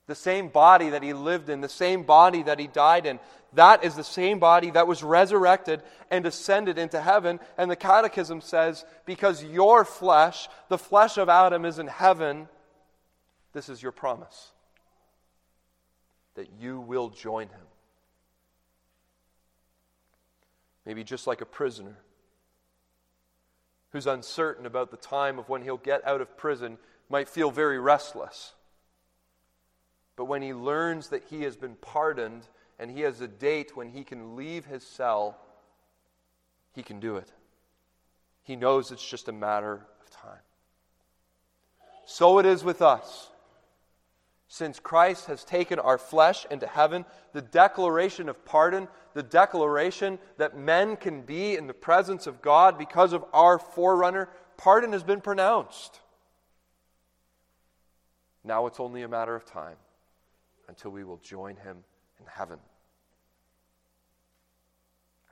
the 0.07 0.15
same 0.17 0.49
body 0.49 0.91
that 0.91 1.03
he 1.03 1.13
lived 1.13 1.49
in, 1.49 1.61
the 1.61 1.69
same 1.69 2.03
body 2.03 2.43
that 2.43 2.59
he 2.59 2.67
died 2.67 3.07
in. 3.07 3.21
That 3.55 3.85
is 3.85 3.95
the 3.95 4.05
same 4.05 4.39
body 4.39 4.71
that 4.71 4.87
was 4.87 5.03
resurrected 5.03 5.83
and 6.11 6.27
ascended 6.27 6.77
into 6.77 7.01
heaven. 7.01 7.39
And 7.57 7.71
the 7.71 7.77
Catechism 7.77 8.41
says, 8.41 8.85
because 9.07 9.45
your 9.45 9.85
flesh, 9.85 10.49
the 10.69 10.79
flesh 10.79 11.19
of 11.19 11.29
Adam, 11.29 11.65
is 11.65 11.79
in 11.79 11.87
heaven, 11.87 12.49
this 13.53 13.69
is 13.69 13.83
your 13.83 13.93
promise 13.93 14.53
that 16.35 16.49
you 16.61 16.81
will 16.81 17.11
join 17.11 17.49
him. 17.49 17.67
Maybe 20.85 21.05
just 21.05 21.27
like 21.27 21.41
a 21.41 21.47
prisoner 21.47 21.97
who's 23.93 24.07
uncertain 24.07 24.67
about 24.67 24.91
the 24.91 24.97
time 24.97 25.39
of 25.39 25.49
when 25.49 25.63
he'll 25.63 25.77
get 25.77 26.07
out 26.07 26.21
of 26.21 26.37
prison 26.37 26.79
might 27.09 27.29
feel 27.29 27.51
very 27.51 27.79
restless 27.79 28.55
but 30.23 30.27
when 30.27 30.41
he 30.43 30.55
learns 30.55 31.09
that 31.09 31.25
he 31.31 31.43
has 31.43 31.57
been 31.57 31.75
pardoned 31.75 32.47
and 32.79 32.89
he 32.89 33.01
has 33.01 33.21
a 33.21 33.27
date 33.27 33.77
when 33.77 33.89
he 33.89 34.05
can 34.05 34.37
leave 34.37 34.67
his 34.67 34.87
cell, 34.87 35.37
he 36.77 36.85
can 36.85 37.01
do 37.01 37.17
it. 37.17 37.29
He 38.45 38.55
knows 38.55 38.93
it's 38.93 39.05
just 39.05 39.27
a 39.27 39.33
matter 39.33 39.85
of 40.01 40.11
time. 40.11 40.39
So 42.07 42.39
it 42.39 42.47
is 42.47 42.63
with 42.63 42.83
us. 42.83 43.32
Since 44.53 44.81
Christ 44.81 45.29
has 45.29 45.45
taken 45.45 45.79
our 45.79 45.97
flesh 45.97 46.45
into 46.51 46.67
heaven, 46.67 47.07
the 47.33 47.41
declaration 47.41 48.29
of 48.29 48.45
pardon, 48.45 48.87
the 49.15 49.23
declaration 49.23 50.19
that 50.37 50.59
men 50.59 50.99
can 50.99 51.23
be 51.23 51.57
in 51.57 51.69
the 51.69 51.73
presence 51.73 52.27
of 52.27 52.43
God 52.43 52.77
because 52.77 53.15
of 53.15 53.25
our 53.33 53.59
forerunner, 53.59 54.29
pardon 54.59 54.93
has 54.93 55.03
been 55.03 55.23
pronounced. 55.23 56.01
Now 58.45 58.67
it's 58.67 58.79
only 58.79 59.01
a 59.01 59.09
matter 59.09 59.35
of 59.35 59.47
time 59.47 59.77
until 60.69 60.91
we 60.91 61.03
will 61.03 61.21
join 61.23 61.57
him 61.57 61.79
in 62.21 62.27
heaven. 62.27 62.59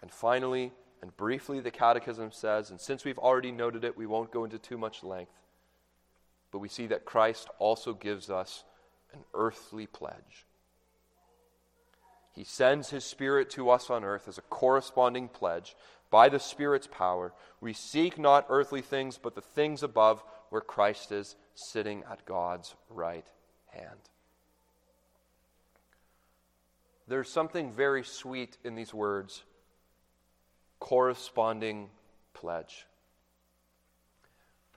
And 0.01 0.11
finally, 0.11 0.73
and 1.03 1.15
briefly, 1.19 1.61
the 1.61 1.71
Catechism 1.71 2.33
says, 2.33 2.71
and 2.71 2.81
since 2.81 3.05
we've 3.05 3.19
already 3.19 3.53
noted 3.53 3.85
it, 3.85 3.99
we 3.99 4.07
won't 4.07 4.33
go 4.33 4.45
into 4.45 4.59
too 4.59 4.79
much 4.79 5.05
length, 5.05 5.43
but 6.51 6.61
we 6.61 6.71
see 6.71 6.87
that 6.87 7.05
Christ 7.05 7.49
also 7.59 7.93
gives 7.93 8.31
us 8.31 8.65
an 9.13 9.21
earthly 9.35 9.87
pledge. 9.87 10.47
He 12.35 12.45
sends 12.45 12.91
His 12.91 13.05
Spirit 13.05 13.51
to 13.51 13.71
us 13.71 13.91
on 13.91 14.05
earth 14.05 14.29
as 14.29 14.39
a 14.39 14.43
corresponding 14.43 15.29
pledge. 15.29 15.75
By 16.11 16.29
the 16.29 16.41
Spirit's 16.41 16.87
power, 16.87 17.33
we 17.61 17.73
seek 17.73 18.19
not 18.19 18.47
earthly 18.49 18.83
things, 18.83 19.19
but 19.19 19.35
the 19.35 19.41
things 19.41 19.83
above, 19.83 20.23
where 20.51 20.61
Christ 20.61 21.13
is 21.13 21.37
sitting 21.55 22.03
at 22.11 22.25
God's 22.25 22.75
right 22.89 23.27
hand. 23.67 24.01
There's 27.07 27.29
something 27.29 27.73
very 27.73 28.05
sweet 28.05 28.57
in 28.65 28.75
these 28.75 28.95
words 28.95 29.43
corresponding 30.79 31.91
pledge. 32.33 32.87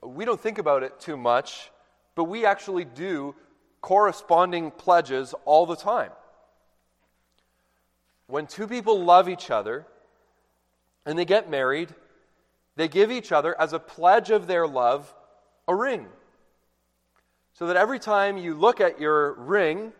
We 0.01 0.25
don't 0.25 0.39
think 0.39 0.57
about 0.57 0.83
it 0.83 0.99
too 0.99 1.15
much, 1.15 1.71
but 2.13 2.25
we 2.25 2.45
actually 2.45 2.85
do 2.85 3.35
corresponding 3.83 4.71
pledges 4.71 5.35
all 5.43 5.65
the 5.65 5.75
time. 5.75 6.09
When 8.27 8.47
two 8.47 8.65
people 8.65 9.03
love 9.03 9.27
each 9.27 9.51
other 9.51 9.85
and 11.05 11.19
they 11.19 11.25
get 11.25 11.49
married, 11.49 11.93
they 12.77 12.87
give 12.87 13.11
each 13.11 13.33
other, 13.33 13.59
as 13.59 13.73
a 13.73 13.79
pledge 13.79 14.31
of 14.31 14.47
their 14.47 14.65
love, 14.65 15.13
a 15.67 15.75
ring. 15.75 16.07
So 17.55 17.67
that 17.67 17.75
every 17.75 17.99
time 17.99 18.37
you 18.37 18.55
look 18.55 18.79
at 18.79 19.01
your 19.01 19.33
ring, 19.33 19.91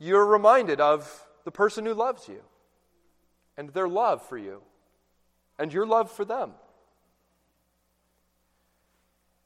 you're 0.00 0.26
reminded 0.26 0.80
of 0.80 1.26
the 1.44 1.52
person 1.52 1.86
who 1.86 1.94
loves 1.94 2.28
you 2.28 2.42
and 3.56 3.70
their 3.70 3.88
love 3.88 4.20
for 4.28 4.36
you 4.36 4.60
and 5.60 5.72
your 5.72 5.86
love 5.86 6.10
for 6.10 6.24
them. 6.24 6.50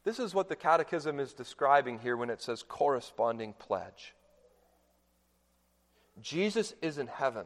This 0.09 0.18
is 0.18 0.35
what 0.35 0.49
the 0.49 0.57
Catechism 0.57 1.21
is 1.21 1.35
describing 1.35 1.99
here 1.99 2.16
when 2.16 2.31
it 2.31 2.40
says 2.40 2.62
corresponding 2.62 3.53
pledge. 3.53 4.14
Jesus 6.23 6.75
is 6.81 6.97
in 6.97 7.09
heaven, 7.09 7.44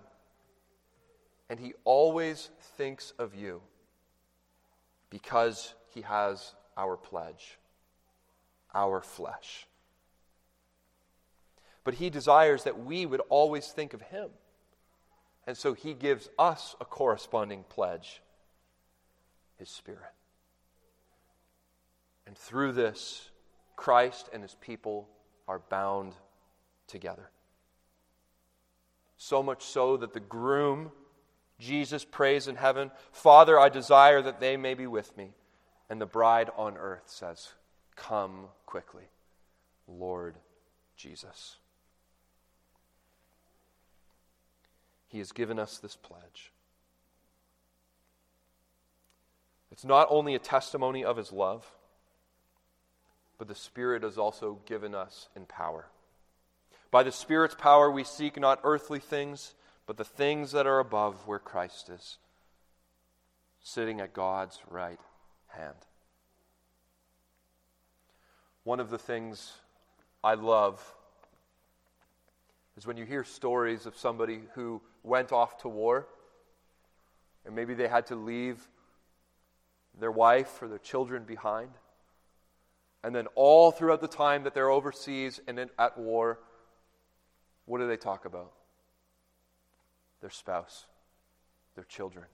and 1.50 1.58
he 1.58 1.72
always 1.82 2.50
thinks 2.76 3.14
of 3.18 3.34
you 3.34 3.62
because 5.10 5.74
he 5.92 6.02
has 6.02 6.54
our 6.76 6.96
pledge, 6.96 7.58
our 8.72 9.00
flesh. 9.00 9.66
But 11.82 11.94
he 11.94 12.10
desires 12.10 12.62
that 12.62 12.78
we 12.78 13.06
would 13.06 13.22
always 13.28 13.66
think 13.72 13.92
of 13.92 14.02
him. 14.02 14.28
And 15.48 15.56
so 15.56 15.74
he 15.74 15.94
gives 15.94 16.30
us 16.38 16.76
a 16.80 16.84
corresponding 16.84 17.64
pledge 17.68 18.22
his 19.58 19.68
Spirit. 19.68 20.12
And 22.26 22.36
through 22.36 22.72
this, 22.72 23.30
Christ 23.76 24.28
and 24.32 24.42
his 24.42 24.54
people 24.60 25.08
are 25.48 25.60
bound 25.70 26.14
together. 26.86 27.30
So 29.16 29.42
much 29.42 29.64
so 29.64 29.96
that 29.96 30.12
the 30.12 30.20
groom, 30.20 30.92
Jesus, 31.58 32.04
prays 32.04 32.48
in 32.48 32.56
heaven, 32.56 32.90
Father, 33.12 33.58
I 33.58 33.68
desire 33.68 34.22
that 34.22 34.40
they 34.40 34.56
may 34.56 34.74
be 34.74 34.86
with 34.86 35.16
me. 35.16 35.32
And 35.88 36.00
the 36.00 36.06
bride 36.06 36.50
on 36.56 36.76
earth 36.76 37.04
says, 37.06 37.52
Come 37.96 38.46
quickly, 38.66 39.04
Lord 39.86 40.36
Jesus. 40.96 41.56
He 45.08 45.18
has 45.18 45.32
given 45.32 45.58
us 45.58 45.78
this 45.78 45.94
pledge. 45.94 46.52
It's 49.70 49.84
not 49.84 50.06
only 50.10 50.34
a 50.34 50.38
testimony 50.38 51.04
of 51.04 51.16
his 51.16 51.32
love, 51.32 51.70
but 53.42 53.48
the 53.48 53.54
Spirit 53.56 54.04
has 54.04 54.18
also 54.18 54.60
given 54.66 54.94
us 54.94 55.28
in 55.34 55.46
power. 55.46 55.86
By 56.92 57.02
the 57.02 57.10
Spirit's 57.10 57.56
power, 57.56 57.90
we 57.90 58.04
seek 58.04 58.38
not 58.38 58.60
earthly 58.62 59.00
things, 59.00 59.54
but 59.84 59.96
the 59.96 60.04
things 60.04 60.52
that 60.52 60.64
are 60.64 60.78
above 60.78 61.26
where 61.26 61.40
Christ 61.40 61.88
is, 61.88 62.18
sitting 63.60 64.00
at 64.00 64.12
God's 64.12 64.60
right 64.70 65.00
hand. 65.48 65.74
One 68.62 68.78
of 68.78 68.90
the 68.90 68.98
things 68.98 69.54
I 70.22 70.34
love 70.34 70.80
is 72.76 72.86
when 72.86 72.96
you 72.96 73.04
hear 73.04 73.24
stories 73.24 73.86
of 73.86 73.96
somebody 73.96 74.42
who 74.54 74.80
went 75.02 75.32
off 75.32 75.62
to 75.62 75.68
war, 75.68 76.06
and 77.44 77.56
maybe 77.56 77.74
they 77.74 77.88
had 77.88 78.06
to 78.06 78.14
leave 78.14 78.68
their 79.98 80.12
wife 80.12 80.62
or 80.62 80.68
their 80.68 80.78
children 80.78 81.24
behind. 81.24 81.70
And 83.04 83.14
then, 83.14 83.26
all 83.34 83.72
throughout 83.72 84.00
the 84.00 84.08
time 84.08 84.44
that 84.44 84.54
they're 84.54 84.70
overseas 84.70 85.40
and 85.48 85.58
in, 85.58 85.70
at 85.78 85.98
war, 85.98 86.38
what 87.64 87.78
do 87.78 87.88
they 87.88 87.96
talk 87.96 88.24
about? 88.24 88.52
Their 90.20 90.30
spouse, 90.30 90.86
their 91.74 91.84
children. 91.84 92.26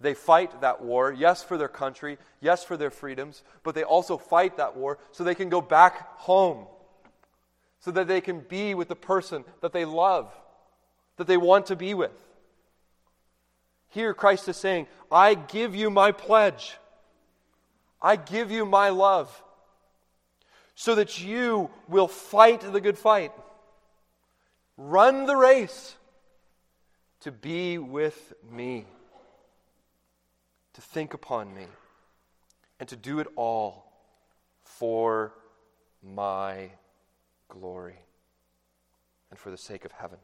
They 0.00 0.14
fight 0.14 0.60
that 0.60 0.80
war, 0.82 1.12
yes, 1.12 1.42
for 1.42 1.58
their 1.58 1.68
country, 1.68 2.18
yes, 2.40 2.64
for 2.64 2.76
their 2.76 2.90
freedoms, 2.90 3.42
but 3.62 3.74
they 3.74 3.82
also 3.82 4.16
fight 4.16 4.56
that 4.56 4.76
war 4.76 4.98
so 5.10 5.24
they 5.24 5.34
can 5.34 5.48
go 5.48 5.60
back 5.60 6.18
home, 6.18 6.66
so 7.80 7.90
that 7.90 8.06
they 8.06 8.20
can 8.20 8.40
be 8.40 8.74
with 8.74 8.88
the 8.88 8.96
person 8.96 9.44
that 9.60 9.72
they 9.72 9.84
love, 9.84 10.32
that 11.16 11.26
they 11.26 11.36
want 11.36 11.66
to 11.66 11.76
be 11.76 11.94
with. 11.94 12.12
Here, 13.88 14.14
Christ 14.14 14.48
is 14.48 14.56
saying, 14.56 14.86
I 15.10 15.34
give 15.34 15.74
you 15.74 15.90
my 15.90 16.12
pledge. 16.12 16.78
I 18.00 18.16
give 18.16 18.50
you 18.50 18.64
my 18.64 18.90
love 18.90 19.42
so 20.80 20.94
that 20.94 21.20
you 21.20 21.68
will 21.88 22.06
fight 22.06 22.60
the 22.60 22.80
good 22.80 22.96
fight, 22.96 23.32
run 24.76 25.26
the 25.26 25.34
race 25.34 25.96
to 27.18 27.32
be 27.32 27.78
with 27.78 28.32
me, 28.48 28.86
to 30.74 30.80
think 30.80 31.14
upon 31.14 31.52
me, 31.52 31.66
and 32.78 32.88
to 32.88 32.94
do 32.94 33.18
it 33.18 33.26
all 33.34 33.92
for 34.62 35.34
my 36.00 36.70
glory 37.48 37.96
and 39.30 39.38
for 39.38 39.50
the 39.50 39.58
sake 39.58 39.84
of 39.84 39.90
heaven. 39.90 40.18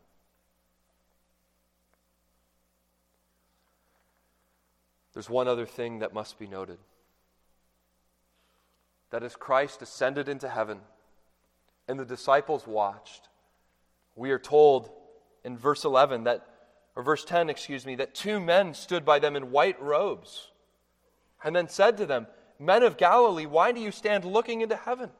There's 5.14 5.28
one 5.28 5.48
other 5.48 5.66
thing 5.66 5.98
that 5.98 6.14
must 6.14 6.38
be 6.38 6.46
noted 6.46 6.78
that 9.14 9.22
as 9.22 9.36
Christ 9.36 9.80
ascended 9.80 10.28
into 10.28 10.48
heaven 10.48 10.80
and 11.86 12.00
the 12.00 12.04
disciples 12.04 12.66
watched, 12.66 13.28
we 14.16 14.32
are 14.32 14.40
told 14.40 14.90
in 15.44 15.56
verse 15.56 15.84
11 15.84 16.24
that, 16.24 16.44
or 16.96 17.04
verse 17.04 17.24
10, 17.24 17.48
excuse 17.48 17.86
me, 17.86 17.94
that 17.94 18.16
two 18.16 18.40
men 18.40 18.74
stood 18.74 19.04
by 19.04 19.20
them 19.20 19.36
in 19.36 19.52
white 19.52 19.80
robes 19.80 20.48
and 21.44 21.54
then 21.54 21.68
said 21.68 21.96
to 21.98 22.06
them, 22.06 22.26
Men 22.58 22.82
of 22.82 22.96
Galilee, 22.96 23.46
why 23.46 23.70
do 23.70 23.80
you 23.80 23.92
stand 23.92 24.24
looking 24.24 24.62
into 24.62 24.74
heaven? 24.74 25.10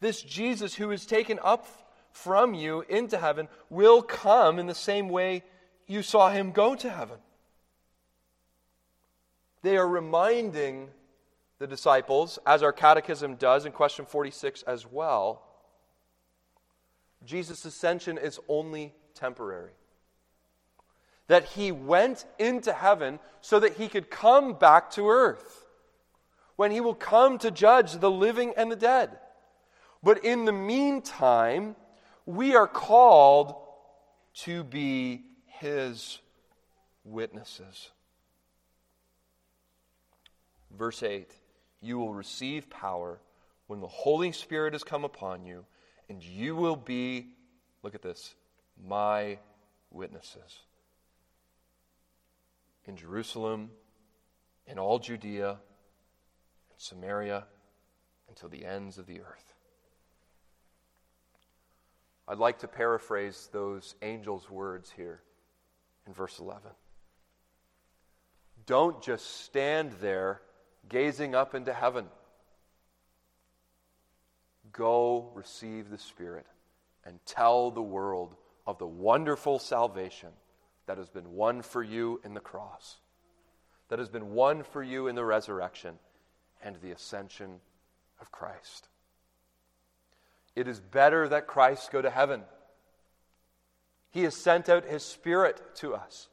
This 0.00 0.22
Jesus 0.22 0.74
who 0.74 0.92
is 0.92 1.04
taken 1.04 1.38
up 1.42 1.66
from 2.10 2.54
you 2.54 2.86
into 2.88 3.18
heaven 3.18 3.48
will 3.68 4.00
come 4.00 4.58
in 4.58 4.66
the 4.66 4.74
same 4.74 5.10
way 5.10 5.42
you 5.86 6.02
saw 6.02 6.30
him 6.30 6.52
go 6.52 6.74
to 6.74 6.88
heaven. 6.88 7.18
They 9.60 9.76
are 9.76 9.86
reminding 9.86 10.88
the 11.62 11.68
disciples, 11.68 12.40
as 12.44 12.64
our 12.64 12.72
catechism 12.72 13.36
does 13.36 13.64
in 13.66 13.70
question 13.70 14.04
46 14.04 14.62
as 14.62 14.84
well, 14.84 15.44
Jesus' 17.24 17.64
ascension 17.64 18.18
is 18.18 18.40
only 18.48 18.92
temporary. 19.14 19.70
That 21.28 21.44
he 21.44 21.70
went 21.70 22.26
into 22.40 22.72
heaven 22.72 23.20
so 23.40 23.60
that 23.60 23.76
he 23.76 23.86
could 23.86 24.10
come 24.10 24.54
back 24.54 24.90
to 24.92 25.08
earth 25.08 25.64
when 26.56 26.72
he 26.72 26.80
will 26.80 26.96
come 26.96 27.38
to 27.38 27.52
judge 27.52 27.92
the 27.92 28.10
living 28.10 28.54
and 28.56 28.70
the 28.70 28.76
dead. 28.76 29.16
But 30.02 30.24
in 30.24 30.46
the 30.46 30.52
meantime, 30.52 31.76
we 32.26 32.56
are 32.56 32.66
called 32.66 33.54
to 34.38 34.64
be 34.64 35.22
his 35.46 36.18
witnesses. 37.04 37.92
Verse 40.76 41.04
8 41.04 41.30
You 41.82 41.98
will 41.98 42.14
receive 42.14 42.70
power 42.70 43.20
when 43.66 43.80
the 43.80 43.88
Holy 43.88 44.32
Spirit 44.32 44.72
has 44.72 44.84
come 44.84 45.04
upon 45.04 45.44
you, 45.44 45.66
and 46.08 46.22
you 46.22 46.54
will 46.54 46.76
be, 46.76 47.34
look 47.82 47.94
at 47.94 48.02
this, 48.02 48.34
my 48.82 49.38
witnesses. 49.90 50.60
In 52.86 52.96
Jerusalem, 52.96 53.70
in 54.66 54.78
all 54.78 55.00
Judea, 55.00 55.50
and 55.50 56.78
Samaria, 56.78 57.44
until 58.28 58.48
the 58.48 58.64
ends 58.64 58.98
of 58.98 59.06
the 59.06 59.20
earth. 59.20 59.54
I'd 62.28 62.38
like 62.38 62.60
to 62.60 62.68
paraphrase 62.68 63.48
those 63.52 63.96
angels' 64.00 64.48
words 64.48 64.90
here 64.90 65.20
in 66.06 66.12
verse 66.12 66.38
11. 66.38 66.70
Don't 68.66 69.02
just 69.02 69.42
stand 69.44 69.92
there 70.00 70.40
gazing 70.88 71.34
up 71.34 71.54
into 71.54 71.72
heaven. 71.72 72.06
Go 74.72 75.30
receive 75.34 75.90
the 75.90 75.98
Spirit 75.98 76.46
and 77.04 77.18
tell 77.26 77.70
the 77.70 77.82
world 77.82 78.34
of 78.66 78.78
the 78.78 78.86
wonderful 78.86 79.58
salvation 79.58 80.30
that 80.86 80.98
has 80.98 81.08
been 81.08 81.32
won 81.32 81.62
for 81.62 81.82
you 81.82 82.20
in 82.24 82.34
the 82.34 82.40
cross, 82.40 82.98
that 83.88 83.98
has 83.98 84.08
been 84.08 84.32
won 84.32 84.62
for 84.62 84.82
you 84.82 85.08
in 85.08 85.14
the 85.14 85.24
resurrection 85.24 85.98
and 86.62 86.76
the 86.76 86.90
ascension 86.90 87.60
of 88.20 88.30
Christ. 88.30 88.88
It 90.54 90.68
is 90.68 90.80
better 90.80 91.28
that 91.28 91.46
Christ 91.46 91.90
go 91.90 92.02
to 92.02 92.10
heaven. 92.10 92.42
He 94.10 94.24
has 94.24 94.36
sent 94.36 94.68
out 94.68 94.84
His 94.84 95.02
Spirit 95.02 95.60
to 95.76 95.94
us, 95.94 96.28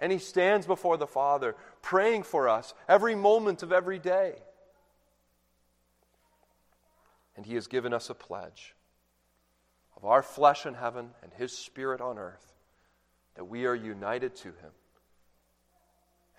and 0.00 0.12
He 0.12 0.18
stands 0.18 0.66
before 0.66 0.96
the 0.96 1.06
Father, 1.06 1.56
praying 1.84 2.22
for 2.22 2.48
us 2.48 2.72
every 2.88 3.14
moment 3.14 3.62
of 3.62 3.70
every 3.70 3.98
day. 3.98 4.32
And 7.36 7.44
He 7.44 7.54
has 7.56 7.66
given 7.66 7.92
us 7.92 8.08
a 8.08 8.14
pledge 8.14 8.74
of 9.94 10.06
our 10.06 10.22
flesh 10.22 10.64
in 10.64 10.72
heaven 10.72 11.10
and 11.22 11.30
His 11.34 11.56
Spirit 11.56 12.00
on 12.00 12.18
earth, 12.18 12.54
that 13.34 13.44
we 13.44 13.66
are 13.66 13.74
united 13.74 14.34
to 14.36 14.48
Him. 14.48 14.70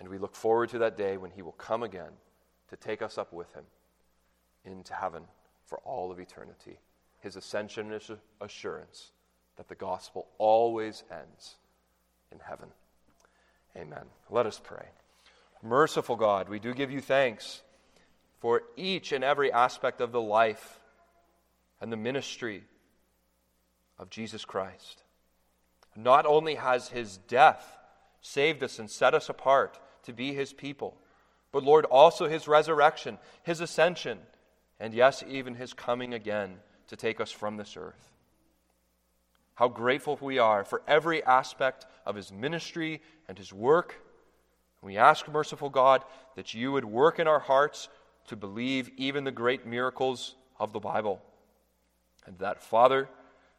And 0.00 0.08
we 0.08 0.18
look 0.18 0.34
forward 0.34 0.70
to 0.70 0.78
that 0.78 0.96
day 0.96 1.16
when 1.16 1.30
He 1.30 1.42
will 1.42 1.52
come 1.52 1.84
again 1.84 2.12
to 2.68 2.76
take 2.76 3.00
us 3.00 3.16
up 3.16 3.32
with 3.32 3.52
Him 3.54 3.64
into 4.64 4.94
heaven 4.94 5.22
for 5.64 5.78
all 5.84 6.10
of 6.10 6.18
eternity. 6.18 6.80
His 7.20 7.36
ascension 7.36 7.92
is 7.92 8.10
assurance 8.40 9.12
that 9.56 9.68
the 9.68 9.76
gospel 9.76 10.26
always 10.38 11.04
ends 11.08 11.54
in 12.32 12.40
heaven. 12.40 12.68
Amen. 13.76 14.06
Let 14.28 14.46
us 14.46 14.60
pray. 14.62 14.86
Merciful 15.62 16.16
God, 16.16 16.48
we 16.48 16.58
do 16.58 16.74
give 16.74 16.90
you 16.90 17.00
thanks 17.00 17.62
for 18.38 18.62
each 18.76 19.12
and 19.12 19.24
every 19.24 19.50
aspect 19.50 20.00
of 20.00 20.12
the 20.12 20.20
life 20.20 20.78
and 21.80 21.90
the 21.90 21.96
ministry 21.96 22.64
of 23.98 24.10
Jesus 24.10 24.44
Christ. 24.44 25.02
Not 25.96 26.26
only 26.26 26.56
has 26.56 26.88
his 26.88 27.16
death 27.16 27.76
saved 28.20 28.62
us 28.62 28.78
and 28.78 28.90
set 28.90 29.14
us 29.14 29.28
apart 29.28 29.78
to 30.04 30.12
be 30.12 30.34
his 30.34 30.52
people, 30.52 30.96
but 31.52 31.62
Lord, 31.62 31.86
also 31.86 32.28
his 32.28 32.46
resurrection, 32.46 33.18
his 33.42 33.60
ascension, 33.60 34.18
and 34.78 34.92
yes, 34.92 35.24
even 35.26 35.54
his 35.54 35.72
coming 35.72 36.12
again 36.12 36.56
to 36.88 36.96
take 36.96 37.20
us 37.20 37.30
from 37.30 37.56
this 37.56 37.76
earth. 37.76 38.12
How 39.54 39.68
grateful 39.68 40.18
we 40.20 40.38
are 40.38 40.64
for 40.64 40.82
every 40.86 41.24
aspect 41.24 41.86
of 42.04 42.14
his 42.14 42.30
ministry 42.30 43.00
and 43.26 43.38
his 43.38 43.52
work. 43.52 44.02
We 44.82 44.96
ask, 44.96 45.26
merciful 45.28 45.70
God, 45.70 46.04
that 46.36 46.54
you 46.54 46.72
would 46.72 46.84
work 46.84 47.18
in 47.18 47.26
our 47.26 47.40
hearts 47.40 47.88
to 48.28 48.36
believe 48.36 48.90
even 48.96 49.24
the 49.24 49.30
great 49.30 49.66
miracles 49.66 50.34
of 50.58 50.72
the 50.72 50.80
Bible. 50.80 51.20
And 52.26 52.38
that, 52.38 52.62
Father, 52.62 53.08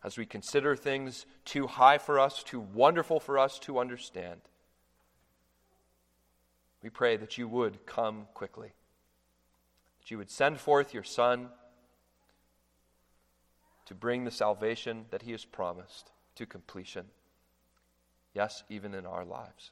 as 0.03 0.17
we 0.17 0.25
consider 0.25 0.75
things 0.75 1.25
too 1.45 1.67
high 1.67 1.97
for 1.97 2.19
us, 2.19 2.43
too 2.43 2.59
wonderful 2.59 3.19
for 3.19 3.37
us 3.37 3.59
to 3.59 3.79
understand, 3.79 4.41
we 6.83 6.89
pray 6.89 7.17
that 7.17 7.37
you 7.37 7.47
would 7.47 7.85
come 7.85 8.27
quickly, 8.33 8.71
that 9.99 10.11
you 10.11 10.17
would 10.17 10.31
send 10.31 10.59
forth 10.59 10.93
your 10.93 11.03
Son 11.03 11.49
to 13.85 13.95
bring 13.95 14.25
the 14.25 14.31
salvation 14.31 15.05
that 15.11 15.23
he 15.23 15.31
has 15.31 15.45
promised 15.45 16.11
to 16.35 16.45
completion. 16.45 17.05
Yes, 18.33 18.63
even 18.69 18.93
in 18.93 19.05
our 19.05 19.25
lives. 19.25 19.71